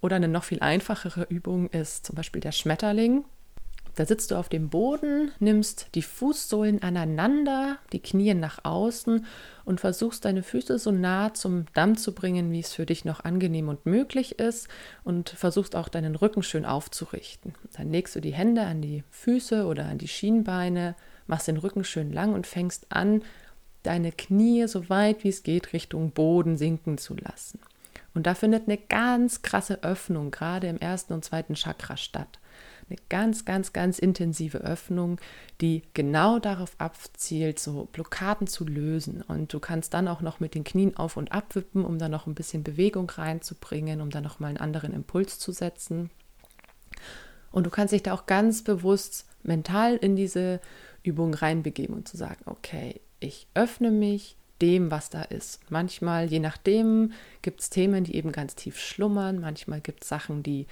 Oder 0.07 0.15
eine 0.17 0.29
noch 0.29 0.45
viel 0.45 0.61
einfachere 0.61 1.25
Übung 1.25 1.69
ist 1.71 2.07
zum 2.07 2.15
Beispiel 2.15 2.41
der 2.41 2.53
Schmetterling. 2.53 3.25
Da 3.97 4.07
sitzt 4.07 4.31
du 4.31 4.37
auf 4.37 4.49
dem 4.49 4.69
Boden, 4.69 5.33
nimmst 5.41 5.89
die 5.97 6.03
Fußsohlen 6.03 6.81
aneinander, 6.81 7.79
die 7.93 7.99
Knie 7.99 8.33
nach 8.35 8.65
außen 8.65 9.27
und 9.65 9.81
versuchst 9.81 10.25
deine 10.25 10.45
Füße 10.45 10.79
so 10.79 10.93
nah 10.93 11.35
zum 11.35 11.67
Damm 11.75 11.97
zu 11.97 12.15
bringen, 12.15 12.53
wie 12.53 12.61
es 12.61 12.73
für 12.73 12.87
dich 12.87 13.05
noch 13.05 13.25
angenehm 13.25 13.69
und 13.69 13.85
möglich 13.85 14.39
ist 14.39 14.69
und 15.03 15.31
versuchst 15.31 15.75
auch 15.75 15.89
deinen 15.89 16.15
Rücken 16.15 16.45
schön 16.45 16.67
aufzurichten. 16.67 17.57
Dann 17.77 17.91
legst 17.91 18.15
du 18.15 18.21
die 18.21 18.33
Hände 18.33 18.63
an 18.63 18.83
die 18.83 19.03
Füße 19.11 19.67
oder 19.67 19.87
an 19.87 19.99
die 19.99 20.07
Schienbeine, 20.07 20.95
machst 21.27 21.49
den 21.49 21.57
Rücken 21.57 21.83
schön 21.83 22.13
lang 22.13 22.33
und 22.33 22.47
fängst 22.47 22.87
an, 22.91 23.25
deine 23.83 24.13
Knie 24.13 24.69
so 24.69 24.89
weit 24.89 25.25
wie 25.25 25.31
es 25.31 25.43
geht 25.43 25.73
Richtung 25.73 26.13
Boden 26.13 26.57
sinken 26.57 26.97
zu 26.97 27.17
lassen. 27.17 27.59
Und 28.17 28.27
da 28.27 28.35
findet 28.35 28.67
eine 28.67 28.79
ganz 28.79 29.43
krasse 29.43 29.83
Öffnung 29.83 30.31
gerade 30.31 30.69
im 30.69 30.79
ersten 30.79 31.13
und 31.13 31.23
zweiten 31.23 31.55
Chakra 31.55 31.99
statt. 31.99 32.39
Eine 32.89 32.99
ganz, 33.11 33.45
ganz, 33.45 33.75
ganz 33.75 33.99
intensive 33.99 34.57
Öffnung, 34.57 35.21
die 35.61 35.83
genau 35.93 36.39
darauf 36.39 36.77
abzielt, 36.79 37.59
so 37.59 37.91
Blockaden 37.93 38.47
zu 38.47 38.65
lösen. 38.65 39.21
Und 39.21 39.53
du 39.53 39.61
kannst 39.61 39.93
dann 39.93 40.09
auch 40.09 40.23
noch 40.23 40.41
mit 40.41 40.55
den 40.55 40.65
Knien 40.65 40.97
auf 40.97 41.19
und 41.19 41.31
ab 41.31 41.55
wippen, 41.55 41.85
um 41.85 41.99
da 41.99 42.09
noch 42.09 42.27
ein 42.27 42.35
bisschen 42.35 42.65
Bewegung 42.65 43.11
reinzubringen, 43.11 44.01
um 44.01 44.09
da 44.09 44.23
noch 44.23 44.41
mal 44.41 44.49
einen 44.49 44.57
anderen 44.57 44.95
Impuls 44.95 45.39
zu 45.39 45.53
setzen. 45.53 46.09
Und 47.53 47.67
du 47.67 47.71
kannst 47.71 47.93
dich 47.93 48.03
da 48.03 48.15
auch 48.15 48.25
ganz 48.25 48.65
bewusst 48.65 49.27
mental 49.43 49.95
in 49.95 50.17
diese 50.17 50.63
Übung 51.03 51.35
reinbegeben 51.35 51.95
und 51.95 52.09
zu 52.09 52.17
sagen, 52.17 52.41
okay, 52.47 53.03
ich 53.21 53.47
öffne 53.53 53.91
mich 53.91 54.39
dem, 54.63 54.91
was 54.91 55.11
da 55.11 55.23
ist. 55.23 55.61
Manchmal, 55.71 56.27
je 56.27 56.41
nachdem, 56.41 57.13
gibt 57.43 57.61
es 57.61 57.71
Themen, 57.71 58.05
die 58.05 58.17
eben 58.17 58.33
ganz 58.33 58.55
tief 58.55 58.79
schlummern. 58.79 59.41
Manchmal 59.41 59.81
gibt 59.81 60.03
es 60.03 60.09
Sachen, 60.09 60.43
die 60.43 60.67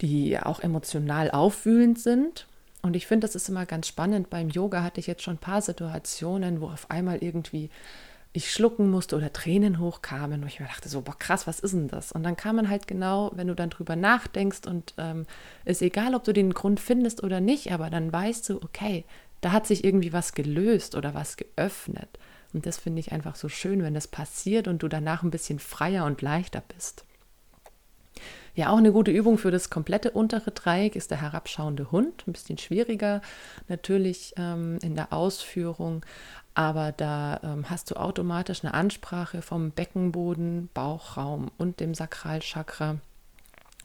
die 0.00 0.38
auch 0.38 0.60
emotional 0.60 1.30
aufwühlend 1.30 1.98
sind. 1.98 2.46
Und 2.82 2.94
ich 2.94 3.06
finde, 3.06 3.26
das 3.26 3.34
ist 3.34 3.48
immer 3.48 3.66
ganz 3.66 3.88
spannend. 3.88 4.30
Beim 4.30 4.48
Yoga 4.48 4.82
hatte 4.82 5.00
ich 5.00 5.06
jetzt 5.06 5.22
schon 5.22 5.34
ein 5.34 5.38
paar 5.38 5.62
Situationen, 5.62 6.60
wo 6.60 6.66
auf 6.66 6.90
einmal 6.90 7.18
irgendwie 7.18 7.70
ich 8.32 8.52
schlucken 8.52 8.90
musste 8.90 9.16
oder 9.16 9.32
Tränen 9.32 9.80
hochkamen, 9.80 10.42
wo 10.42 10.46
ich 10.46 10.60
mir 10.60 10.66
dachte, 10.66 10.88
so, 10.88 11.00
boah, 11.00 11.18
krass, 11.18 11.46
was 11.46 11.60
ist 11.60 11.72
denn 11.72 11.88
das? 11.88 12.12
Und 12.12 12.22
dann 12.22 12.36
kam 12.36 12.56
man 12.56 12.68
halt 12.68 12.86
genau, 12.86 13.32
wenn 13.34 13.48
du 13.48 13.54
dann 13.54 13.70
drüber 13.70 13.96
nachdenkst 13.96 14.66
und 14.66 14.94
ähm, 14.98 15.26
ist 15.64 15.82
egal, 15.82 16.14
ob 16.14 16.24
du 16.24 16.32
den 16.32 16.52
Grund 16.52 16.78
findest 16.78 17.24
oder 17.24 17.40
nicht, 17.40 17.72
aber 17.72 17.90
dann 17.90 18.12
weißt 18.12 18.48
du, 18.50 18.62
okay, 18.62 19.04
da 19.40 19.52
hat 19.52 19.66
sich 19.66 19.82
irgendwie 19.82 20.12
was 20.12 20.34
gelöst 20.34 20.94
oder 20.94 21.14
was 21.14 21.36
geöffnet. 21.36 22.08
Und 22.52 22.66
das 22.66 22.78
finde 22.78 23.00
ich 23.00 23.12
einfach 23.12 23.36
so 23.36 23.48
schön, 23.48 23.82
wenn 23.82 23.94
das 23.94 24.08
passiert 24.08 24.68
und 24.68 24.82
du 24.82 24.88
danach 24.88 25.22
ein 25.22 25.30
bisschen 25.30 25.58
freier 25.58 26.04
und 26.04 26.22
leichter 26.22 26.62
bist. 26.74 27.04
Ja, 28.54 28.70
auch 28.70 28.78
eine 28.78 28.90
gute 28.90 29.12
Übung 29.12 29.38
für 29.38 29.52
das 29.52 29.70
komplette 29.70 30.10
untere 30.10 30.50
Dreieck 30.50 30.96
ist 30.96 31.12
der 31.12 31.20
herabschauende 31.20 31.92
Hund. 31.92 32.24
Ein 32.26 32.32
bisschen 32.32 32.58
schwieriger 32.58 33.22
natürlich 33.68 34.34
ähm, 34.36 34.78
in 34.82 34.96
der 34.96 35.12
Ausführung, 35.12 36.04
aber 36.54 36.90
da 36.90 37.38
ähm, 37.44 37.70
hast 37.70 37.90
du 37.90 37.94
automatisch 37.94 38.64
eine 38.64 38.74
Ansprache 38.74 39.42
vom 39.42 39.70
Beckenboden, 39.70 40.70
Bauchraum 40.74 41.52
und 41.56 41.78
dem 41.78 41.94
Sakralchakra. 41.94 42.96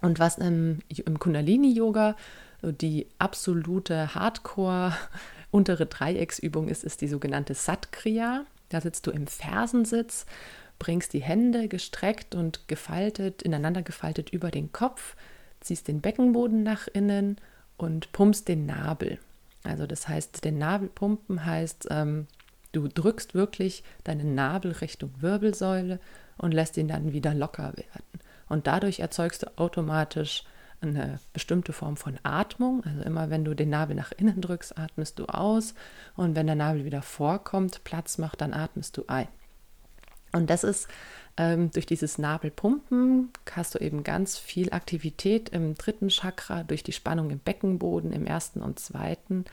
Und 0.02 0.17
was 0.17 0.39
im, 0.39 0.80
im 0.89 1.19
Kundalini-Yoga 1.19 2.15
die 2.63 3.08
absolute 3.19 4.15
Hardcore 4.15 4.93
untere 5.52 5.86
Dreiecksübung 5.86 6.67
ist, 6.67 6.84
ist 6.84 7.02
die 7.02 7.08
sogenannte 7.08 7.54
Satkriya. 7.54 8.45
Da 8.74 8.82
sitzt 8.82 9.08
du 9.08 9.12
im 9.12 9.28
Fersensitz 9.28 10.26
bringst 10.80 11.14
die 11.14 11.22
Hände 11.22 11.68
gestreckt 11.68 12.36
und 12.36 12.68
gefaltet, 12.68 13.42
ineinander 13.42 13.84
gefaltet 13.84 14.32
über 14.32 14.52
den 14.52 14.72
Kopf, 14.72 15.16
ziehst 15.62 15.88
den 15.88 16.02
Beckenboden 16.02 16.64
nach 16.64 16.88
innen 16.88 17.38
und 17.78 18.12
pumpst 18.12 18.48
den 18.48 18.66
Nabel. 18.66 19.20
Also 19.64 19.88
das 19.88 20.08
heißt, 20.08 20.44
den 20.44 20.58
Nabel 20.58 20.90
pumpen 20.90 21.46
heißt, 21.46 21.88
ähm, 21.90 22.28
du 22.74 22.88
drückst 22.88 23.34
wirklich 23.34 23.84
deinen 24.04 24.36
Nabel 24.36 24.74
Richtung 24.74 25.12
Wirbelsäule 25.20 26.00
und 26.38 26.54
lässt 26.54 26.76
ihn 26.76 26.90
dann 26.90 27.14
wieder 27.14 27.34
locker 27.34 27.74
werden. 27.78 28.20
Und 28.50 28.68
dadurch 28.68 29.00
erzeugst 29.00 29.44
du 29.44 29.58
automatisch 29.58 30.44
eine 30.84 31.19
bestimmte 31.34 31.74
Form 31.74 31.98
von 31.98 32.19
Atmung. 32.24 32.84
Also 32.86 33.02
immer 33.02 33.30
wenn 33.30 33.46
du 33.46 33.56
den 33.56 33.69
Nabel 33.69 33.96
nach 33.96 34.12
innen 34.12 34.41
drückst, 34.41 34.78
atmest 34.78 35.19
du 35.19 35.26
aus. 35.26 35.74
Und 36.15 36.36
wenn 36.36 36.48
der 36.48 36.56
Nabel 36.56 36.86
wieder 36.86 37.02
vorkommt, 37.02 37.84
Platz 37.84 38.17
macht, 38.17 38.41
dann 38.41 38.54
atmest 38.54 38.98
du 38.98 39.06
ein. 39.08 39.28
Und 40.32 40.50
das 40.50 40.63
ist 40.63 40.88
ähm, 41.38 41.72
durch 41.72 41.86
dieses 41.86 42.17
Nabelpumpen 42.17 43.30
hast 43.52 43.76
du 43.76 43.80
eben 43.80 44.04
ganz 44.04 44.38
viel 44.38 44.72
Aktivität 44.72 45.50
im 45.50 45.76
dritten 45.76 46.10
Chakra, 46.10 46.63
durch 46.63 46.84
die 46.84 46.91
Spannung 46.91 47.32
im 47.32 47.39
Beckenboden, 47.39 48.12
im 48.12 48.26
ersten 48.26 48.62
und 48.62 48.80
zweiten. 48.80 49.46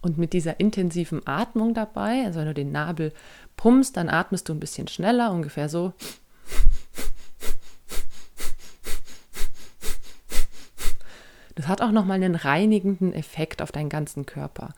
Und 0.00 0.16
mit 0.16 0.32
dieser 0.32 0.60
intensiven 0.60 1.26
Atmung 1.26 1.74
dabei, 1.74 2.24
also 2.24 2.38
wenn 2.38 2.46
du 2.46 2.54
den 2.54 2.72
Nabel 2.72 3.12
pumpst, 3.56 3.96
dann 3.96 4.08
atmest 4.08 4.48
du 4.48 4.54
ein 4.54 4.60
bisschen 4.60 4.88
schneller, 4.88 5.32
ungefähr 5.32 5.68
so. 5.68 5.92
Das 11.58 11.66
hat 11.66 11.82
auch 11.82 11.90
nochmal 11.90 12.22
einen 12.22 12.36
reinigenden 12.36 13.12
Effekt 13.12 13.62
auf 13.62 13.72
deinen 13.72 13.88
ganzen 13.88 14.26
Körper. 14.26 14.74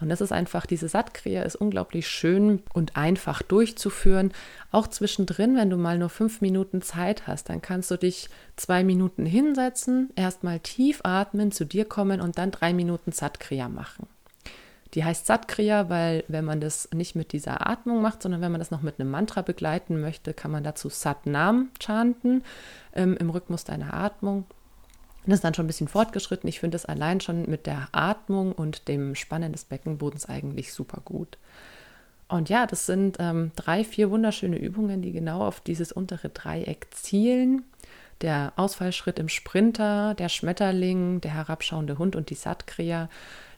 Und 0.00 0.08
das 0.08 0.20
ist 0.20 0.32
einfach, 0.32 0.66
diese 0.66 0.88
Sattkriya 0.88 1.42
ist 1.42 1.54
unglaublich 1.54 2.08
schön 2.08 2.60
und 2.74 2.96
einfach 2.96 3.40
durchzuführen. 3.40 4.32
Auch 4.72 4.88
zwischendrin, 4.88 5.56
wenn 5.56 5.70
du 5.70 5.76
mal 5.76 5.96
nur 5.96 6.08
fünf 6.08 6.40
Minuten 6.40 6.82
Zeit 6.82 7.28
hast, 7.28 7.48
dann 7.48 7.62
kannst 7.62 7.92
du 7.92 7.96
dich 7.96 8.30
zwei 8.56 8.82
Minuten 8.82 9.26
hinsetzen, 9.26 10.10
erstmal 10.16 10.58
tief 10.58 11.02
atmen, 11.04 11.52
zu 11.52 11.64
dir 11.64 11.84
kommen 11.84 12.20
und 12.20 12.36
dann 12.36 12.50
drei 12.50 12.72
Minuten 12.72 13.12
Sattkriya 13.12 13.68
machen. 13.68 14.08
Die 14.94 15.04
heißt 15.04 15.24
Satkriya, 15.24 15.88
weil 15.88 16.24
wenn 16.26 16.44
man 16.44 16.60
das 16.60 16.88
nicht 16.92 17.14
mit 17.14 17.32
dieser 17.32 17.68
Atmung 17.68 18.02
macht, 18.02 18.24
sondern 18.24 18.40
wenn 18.40 18.50
man 18.50 18.60
das 18.60 18.72
noch 18.72 18.82
mit 18.82 18.98
einem 18.98 19.12
Mantra 19.12 19.42
begleiten 19.42 20.00
möchte, 20.00 20.34
kann 20.34 20.50
man 20.50 20.64
dazu 20.64 20.88
Satnam 20.88 21.68
chanten 21.78 22.42
ähm, 22.92 23.16
im 23.20 23.30
Rhythmus 23.30 23.62
deiner 23.62 23.94
Atmung. 23.94 24.46
Das 25.28 25.36
ist 25.36 25.44
dann 25.44 25.52
schon 25.52 25.66
ein 25.66 25.68
bisschen 25.68 25.88
fortgeschritten. 25.88 26.48
Ich 26.48 26.58
finde 26.58 26.76
es 26.76 26.86
allein 26.86 27.20
schon 27.20 27.42
mit 27.50 27.66
der 27.66 27.88
Atmung 27.92 28.52
und 28.52 28.88
dem 28.88 29.14
Spannen 29.14 29.52
des 29.52 29.64
Beckenbodens 29.64 30.26
eigentlich 30.26 30.72
super 30.72 31.02
gut. 31.04 31.36
Und 32.28 32.48
ja, 32.48 32.66
das 32.66 32.86
sind 32.86 33.18
ähm, 33.20 33.52
drei, 33.54 33.84
vier 33.84 34.10
wunderschöne 34.10 34.58
Übungen, 34.58 35.02
die 35.02 35.12
genau 35.12 35.46
auf 35.46 35.60
dieses 35.60 35.92
untere 35.92 36.30
Dreieck 36.30 36.86
zielen. 36.92 37.64
Der 38.22 38.54
Ausfallschritt 38.56 39.18
im 39.18 39.28
Sprinter, 39.28 40.14
der 40.14 40.30
Schmetterling, 40.30 41.20
der 41.20 41.34
herabschauende 41.34 41.98
Hund 41.98 42.16
und 42.16 42.30
die 42.30 42.34
Satkriya. 42.34 43.10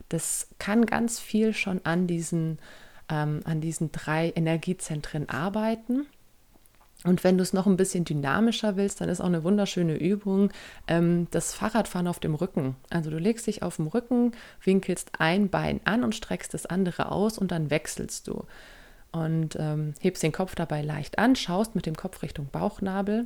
Das 0.09 0.47
kann 0.59 0.85
ganz 0.85 1.21
viel 1.21 1.53
schon 1.53 1.79
an 1.85 2.05
diesen, 2.05 2.59
ähm, 3.07 3.39
an 3.45 3.61
diesen 3.61 3.93
drei 3.93 4.33
Energiezentren 4.35 5.29
arbeiten. 5.29 6.05
Und 7.03 7.23
wenn 7.23 7.37
du 7.37 7.41
es 7.41 7.53
noch 7.53 7.65
ein 7.65 7.77
bisschen 7.77 8.05
dynamischer 8.05 8.75
willst, 8.75 9.01
dann 9.01 9.09
ist 9.09 9.21
auch 9.21 9.25
eine 9.25 9.43
wunderschöne 9.43 9.95
Übung 9.97 10.51
ähm, 10.87 11.27
das 11.31 11.53
Fahrradfahren 11.53 12.07
auf 12.07 12.19
dem 12.19 12.35
Rücken. 12.35 12.75
Also 12.89 13.09
du 13.09 13.17
legst 13.17 13.47
dich 13.47 13.63
auf 13.63 13.77
dem 13.77 13.87
Rücken, 13.87 14.33
winkelst 14.63 15.11
ein 15.17 15.49
Bein 15.49 15.81
an 15.85 16.03
und 16.03 16.13
streckst 16.13 16.53
das 16.53 16.67
andere 16.67 17.11
aus 17.11 17.39
und 17.39 17.51
dann 17.51 17.71
wechselst 17.71 18.27
du. 18.27 18.45
Und 19.11 19.57
ähm, 19.59 19.95
hebst 19.99 20.21
den 20.23 20.31
Kopf 20.31 20.55
dabei 20.55 20.81
leicht 20.81 21.17
an, 21.17 21.35
schaust 21.35 21.75
mit 21.75 21.85
dem 21.85 21.97
Kopf 21.97 22.21
Richtung 22.21 22.47
Bauchnabel. 22.51 23.25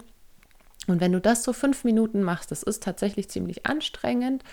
Und 0.88 1.02
wenn 1.02 1.12
du 1.12 1.20
das 1.20 1.44
so 1.44 1.52
fünf 1.52 1.84
Minuten 1.84 2.24
machst, 2.24 2.52
das 2.52 2.64
ist 2.64 2.84
tatsächlich 2.84 3.30
ziemlich 3.30 3.66
anstrengend, 3.66 4.44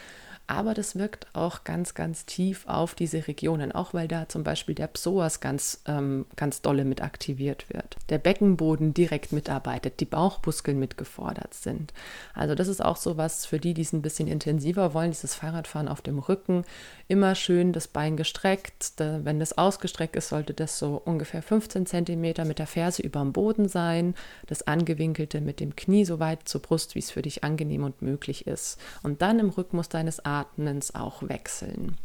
aber 0.53 0.75
das 0.75 0.97
wirkt 0.97 1.27
auch 1.33 1.65
ganz, 1.65 1.95
ganz 1.95 2.27
tief 2.27 2.67
auf 2.67 2.95
diese 2.95 3.27
Regionen, 3.27 3.73
auch 3.73 3.95
weil 3.95 4.07
da 4.07 4.29
zum 4.29 4.45
Beispiel 4.45 4.75
der 4.75 4.87
Psoas 4.87 5.41
ganz, 5.41 5.81
ähm, 5.87 6.27
ganz 6.37 6.61
dolle 6.61 6.85
mit 6.85 7.03
aktiviert 7.03 7.73
wird. 7.73 7.97
Der 8.11 8.19
Beckenboden 8.19 8.93
direkt 8.93 9.33
mitarbeitet, 9.33 10.01
die 10.01 10.05
Bauchmuskeln 10.05 10.79
mitgefordert 10.79 11.55
sind. 11.55 11.95
Also 12.35 12.55
das 12.55 12.69
ist 12.69 12.85
auch 12.85 12.97
so 12.97 13.17
was 13.17 13.47
für 13.47 13.59
die, 13.59 13.73
die 13.73 13.83
es 13.83 13.95
ein 13.95 14.03
bisschen 14.03 14.29
intensiver 14.29 14.93
wollen, 14.93 15.11
dieses 15.11 15.35
Fahrradfahren 15.35 15.89
auf 15.89 16.03
dem 16.03 16.19
Rücken. 16.19 16.65
Immer 17.13 17.35
schön 17.35 17.75
das 17.75 17.89
Bein 17.89 18.17
gestreckt. 18.17 18.95
Wenn 18.97 19.39
das 19.39 19.59
ausgestreckt 19.59 20.17
ist, 20.17 20.31
sollte 20.31 20.55
das 20.55 20.79
so 20.79 21.03
ungefähr 21.05 21.43
15 21.43 21.85
cm 21.85 22.49
mit 22.49 22.59
der 22.59 22.67
Ferse 22.67 23.03
über 23.03 23.21
dem 23.21 23.35
Boden 23.35 23.69
sein. 23.69 24.15
Das 24.47 24.67
Angewinkelte 24.67 25.43
mit 25.43 25.61
dem 25.61 25.77
Knie 25.77 26.07
so 26.07 26.21
weit 26.21 26.49
zur 26.49 26.63
Brust, 26.63 26.95
wie 26.95 27.01
es 27.01 27.11
für 27.11 27.21
dich 27.21 27.45
angenehm 27.45 27.85
und 27.85 28.01
möglich 28.01 28.47
ist. 28.47 28.81
Und 29.03 29.21
dann 29.21 29.41
im 29.41 29.51
Rhythmus 29.51 29.91
deines 29.91 30.25
Atmens 30.25 30.95
auch 30.95 31.23
wechseln. 31.29 31.99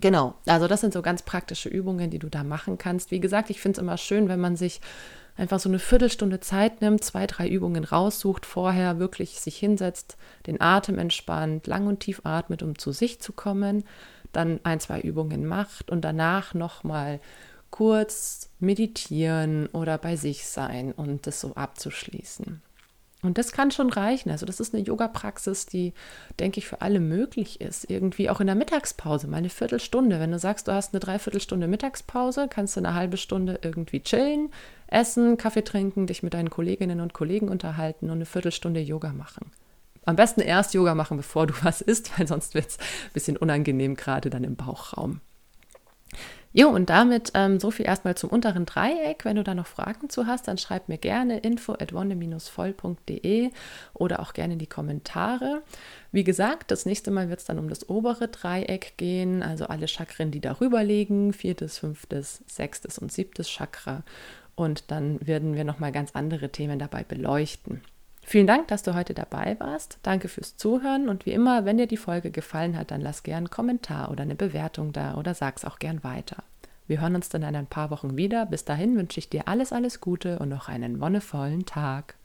Genau, 0.00 0.34
also 0.46 0.66
das 0.66 0.80
sind 0.80 0.94
so 0.94 1.00
ganz 1.00 1.22
praktische 1.22 1.68
Übungen, 1.68 2.10
die 2.10 2.18
du 2.18 2.28
da 2.28 2.42
machen 2.42 2.76
kannst. 2.76 3.12
Wie 3.12 3.20
gesagt, 3.20 3.50
ich 3.50 3.60
finde 3.60 3.78
es 3.78 3.82
immer 3.82 3.98
schön, 3.98 4.28
wenn 4.28 4.40
man 4.40 4.56
sich 4.56 4.80
einfach 5.38 5.60
so 5.60 5.68
eine 5.68 5.78
Viertelstunde 5.78 6.40
Zeit 6.40 6.80
nimmt, 6.80 7.02
zwei, 7.02 7.26
drei 7.26 7.48
Übungen 7.48 7.84
raussucht, 7.84 8.44
vorher 8.44 8.98
wirklich 8.98 9.40
sich 9.40 9.56
hinsetzt, 9.56 10.16
den 10.46 10.60
Atem 10.60 10.98
entspannt, 10.98 11.66
lang 11.66 11.86
und 11.86 12.00
tief 12.00 12.20
atmet, 12.24 12.62
um 12.62 12.78
zu 12.78 12.92
sich 12.92 13.20
zu 13.20 13.32
kommen, 13.32 13.84
dann 14.32 14.60
ein, 14.64 14.80
zwei 14.80 15.00
Übungen 15.00 15.46
macht 15.46 15.90
und 15.90 16.02
danach 16.02 16.54
nochmal 16.54 17.20
kurz 17.70 18.50
meditieren 18.58 19.68
oder 19.68 19.96
bei 19.98 20.16
sich 20.16 20.46
sein 20.46 20.92
und 20.92 21.26
das 21.26 21.40
so 21.40 21.54
abzuschließen. 21.54 22.60
Und 23.22 23.36
das 23.36 23.50
kann 23.50 23.72
schon 23.72 23.90
reichen. 23.90 24.30
Also 24.30 24.46
das 24.46 24.60
ist 24.60 24.74
eine 24.74 24.84
Yoga-Praxis, 24.84 25.66
die, 25.66 25.92
denke 26.38 26.58
ich, 26.58 26.68
für 26.68 26.82
alle 26.82 27.00
möglich 27.00 27.60
ist. 27.60 27.90
Irgendwie 27.90 28.30
auch 28.30 28.40
in 28.40 28.46
der 28.46 28.54
Mittagspause, 28.54 29.26
mal 29.26 29.38
eine 29.38 29.48
Viertelstunde. 29.48 30.20
Wenn 30.20 30.30
du 30.30 30.38
sagst, 30.38 30.68
du 30.68 30.72
hast 30.72 30.94
eine 30.94 31.00
Dreiviertelstunde 31.00 31.66
Mittagspause, 31.66 32.46
kannst 32.48 32.76
du 32.76 32.80
eine 32.80 32.94
halbe 32.94 33.16
Stunde 33.16 33.58
irgendwie 33.62 34.00
chillen, 34.00 34.50
essen, 34.86 35.36
Kaffee 35.36 35.64
trinken, 35.64 36.06
dich 36.06 36.22
mit 36.22 36.34
deinen 36.34 36.50
Kolleginnen 36.50 37.00
und 37.00 37.12
Kollegen 37.12 37.48
unterhalten 37.48 38.06
und 38.06 38.18
eine 38.18 38.26
Viertelstunde 38.26 38.80
Yoga 38.80 39.12
machen. 39.12 39.50
Am 40.04 40.14
besten 40.16 40.40
erst 40.40 40.72
Yoga 40.74 40.94
machen, 40.94 41.16
bevor 41.16 41.48
du 41.48 41.54
was 41.62 41.80
isst, 41.80 42.12
weil 42.18 42.28
sonst 42.28 42.54
wird 42.54 42.68
es 42.68 42.78
ein 42.78 43.12
bisschen 43.14 43.36
unangenehm, 43.36 43.96
gerade 43.96 44.30
dann 44.30 44.44
im 44.44 44.54
Bauchraum. 44.54 45.20
Jo, 46.58 46.70
und 46.70 46.90
damit 46.90 47.30
ähm, 47.34 47.60
so 47.60 47.70
viel 47.70 47.86
erstmal 47.86 48.16
zum 48.16 48.30
unteren 48.30 48.66
Dreieck. 48.66 49.24
Wenn 49.24 49.36
du 49.36 49.44
da 49.44 49.54
noch 49.54 49.68
Fragen 49.68 50.10
zu 50.10 50.26
hast, 50.26 50.48
dann 50.48 50.58
schreib 50.58 50.88
mir 50.88 50.98
gerne 50.98 51.38
info 51.38 51.74
at 51.74 51.92
wonne-voll.de 51.92 53.52
oder 53.94 54.18
auch 54.18 54.32
gerne 54.32 54.54
in 54.54 54.58
die 54.58 54.66
Kommentare. 54.66 55.62
Wie 56.10 56.24
gesagt, 56.24 56.72
das 56.72 56.84
nächste 56.84 57.12
Mal 57.12 57.28
wird 57.28 57.38
es 57.38 57.44
dann 57.44 57.60
um 57.60 57.68
das 57.68 57.88
obere 57.88 58.26
Dreieck 58.26 58.94
gehen, 58.96 59.44
also 59.44 59.66
alle 59.66 59.86
Chakren, 59.86 60.32
die 60.32 60.40
darüber 60.40 60.82
liegen, 60.82 61.32
viertes, 61.32 61.78
fünftes, 61.78 62.42
sechstes 62.48 62.98
und 62.98 63.12
siebtes 63.12 63.48
Chakra. 63.48 64.02
Und 64.56 64.90
dann 64.90 65.24
werden 65.24 65.54
wir 65.54 65.62
nochmal 65.62 65.92
ganz 65.92 66.10
andere 66.16 66.48
Themen 66.48 66.80
dabei 66.80 67.04
beleuchten. 67.04 67.82
Vielen 68.28 68.46
Dank, 68.46 68.68
dass 68.68 68.82
du 68.82 68.94
heute 68.94 69.14
dabei 69.14 69.56
warst. 69.58 70.00
Danke 70.02 70.28
fürs 70.28 70.54
Zuhören 70.58 71.08
und 71.08 71.24
wie 71.24 71.32
immer, 71.32 71.64
wenn 71.64 71.78
dir 71.78 71.86
die 71.86 71.96
Folge 71.96 72.30
gefallen 72.30 72.76
hat, 72.76 72.90
dann 72.90 73.00
lass 73.00 73.22
gern 73.22 73.38
einen 73.38 73.48
Kommentar 73.48 74.10
oder 74.10 74.20
eine 74.20 74.34
Bewertung 74.34 74.92
da 74.92 75.14
oder 75.14 75.32
sag's 75.32 75.64
auch 75.64 75.78
gern 75.78 76.04
weiter. 76.04 76.42
Wir 76.86 77.00
hören 77.00 77.14
uns 77.14 77.30
dann 77.30 77.42
in 77.42 77.56
ein 77.56 77.66
paar 77.66 77.90
Wochen 77.90 78.18
wieder. 78.18 78.44
Bis 78.44 78.66
dahin 78.66 78.98
wünsche 78.98 79.18
ich 79.18 79.30
dir 79.30 79.48
alles, 79.48 79.72
alles 79.72 80.02
Gute 80.02 80.40
und 80.40 80.50
noch 80.50 80.68
einen 80.68 81.00
wonnevollen 81.00 81.64
Tag. 81.64 82.16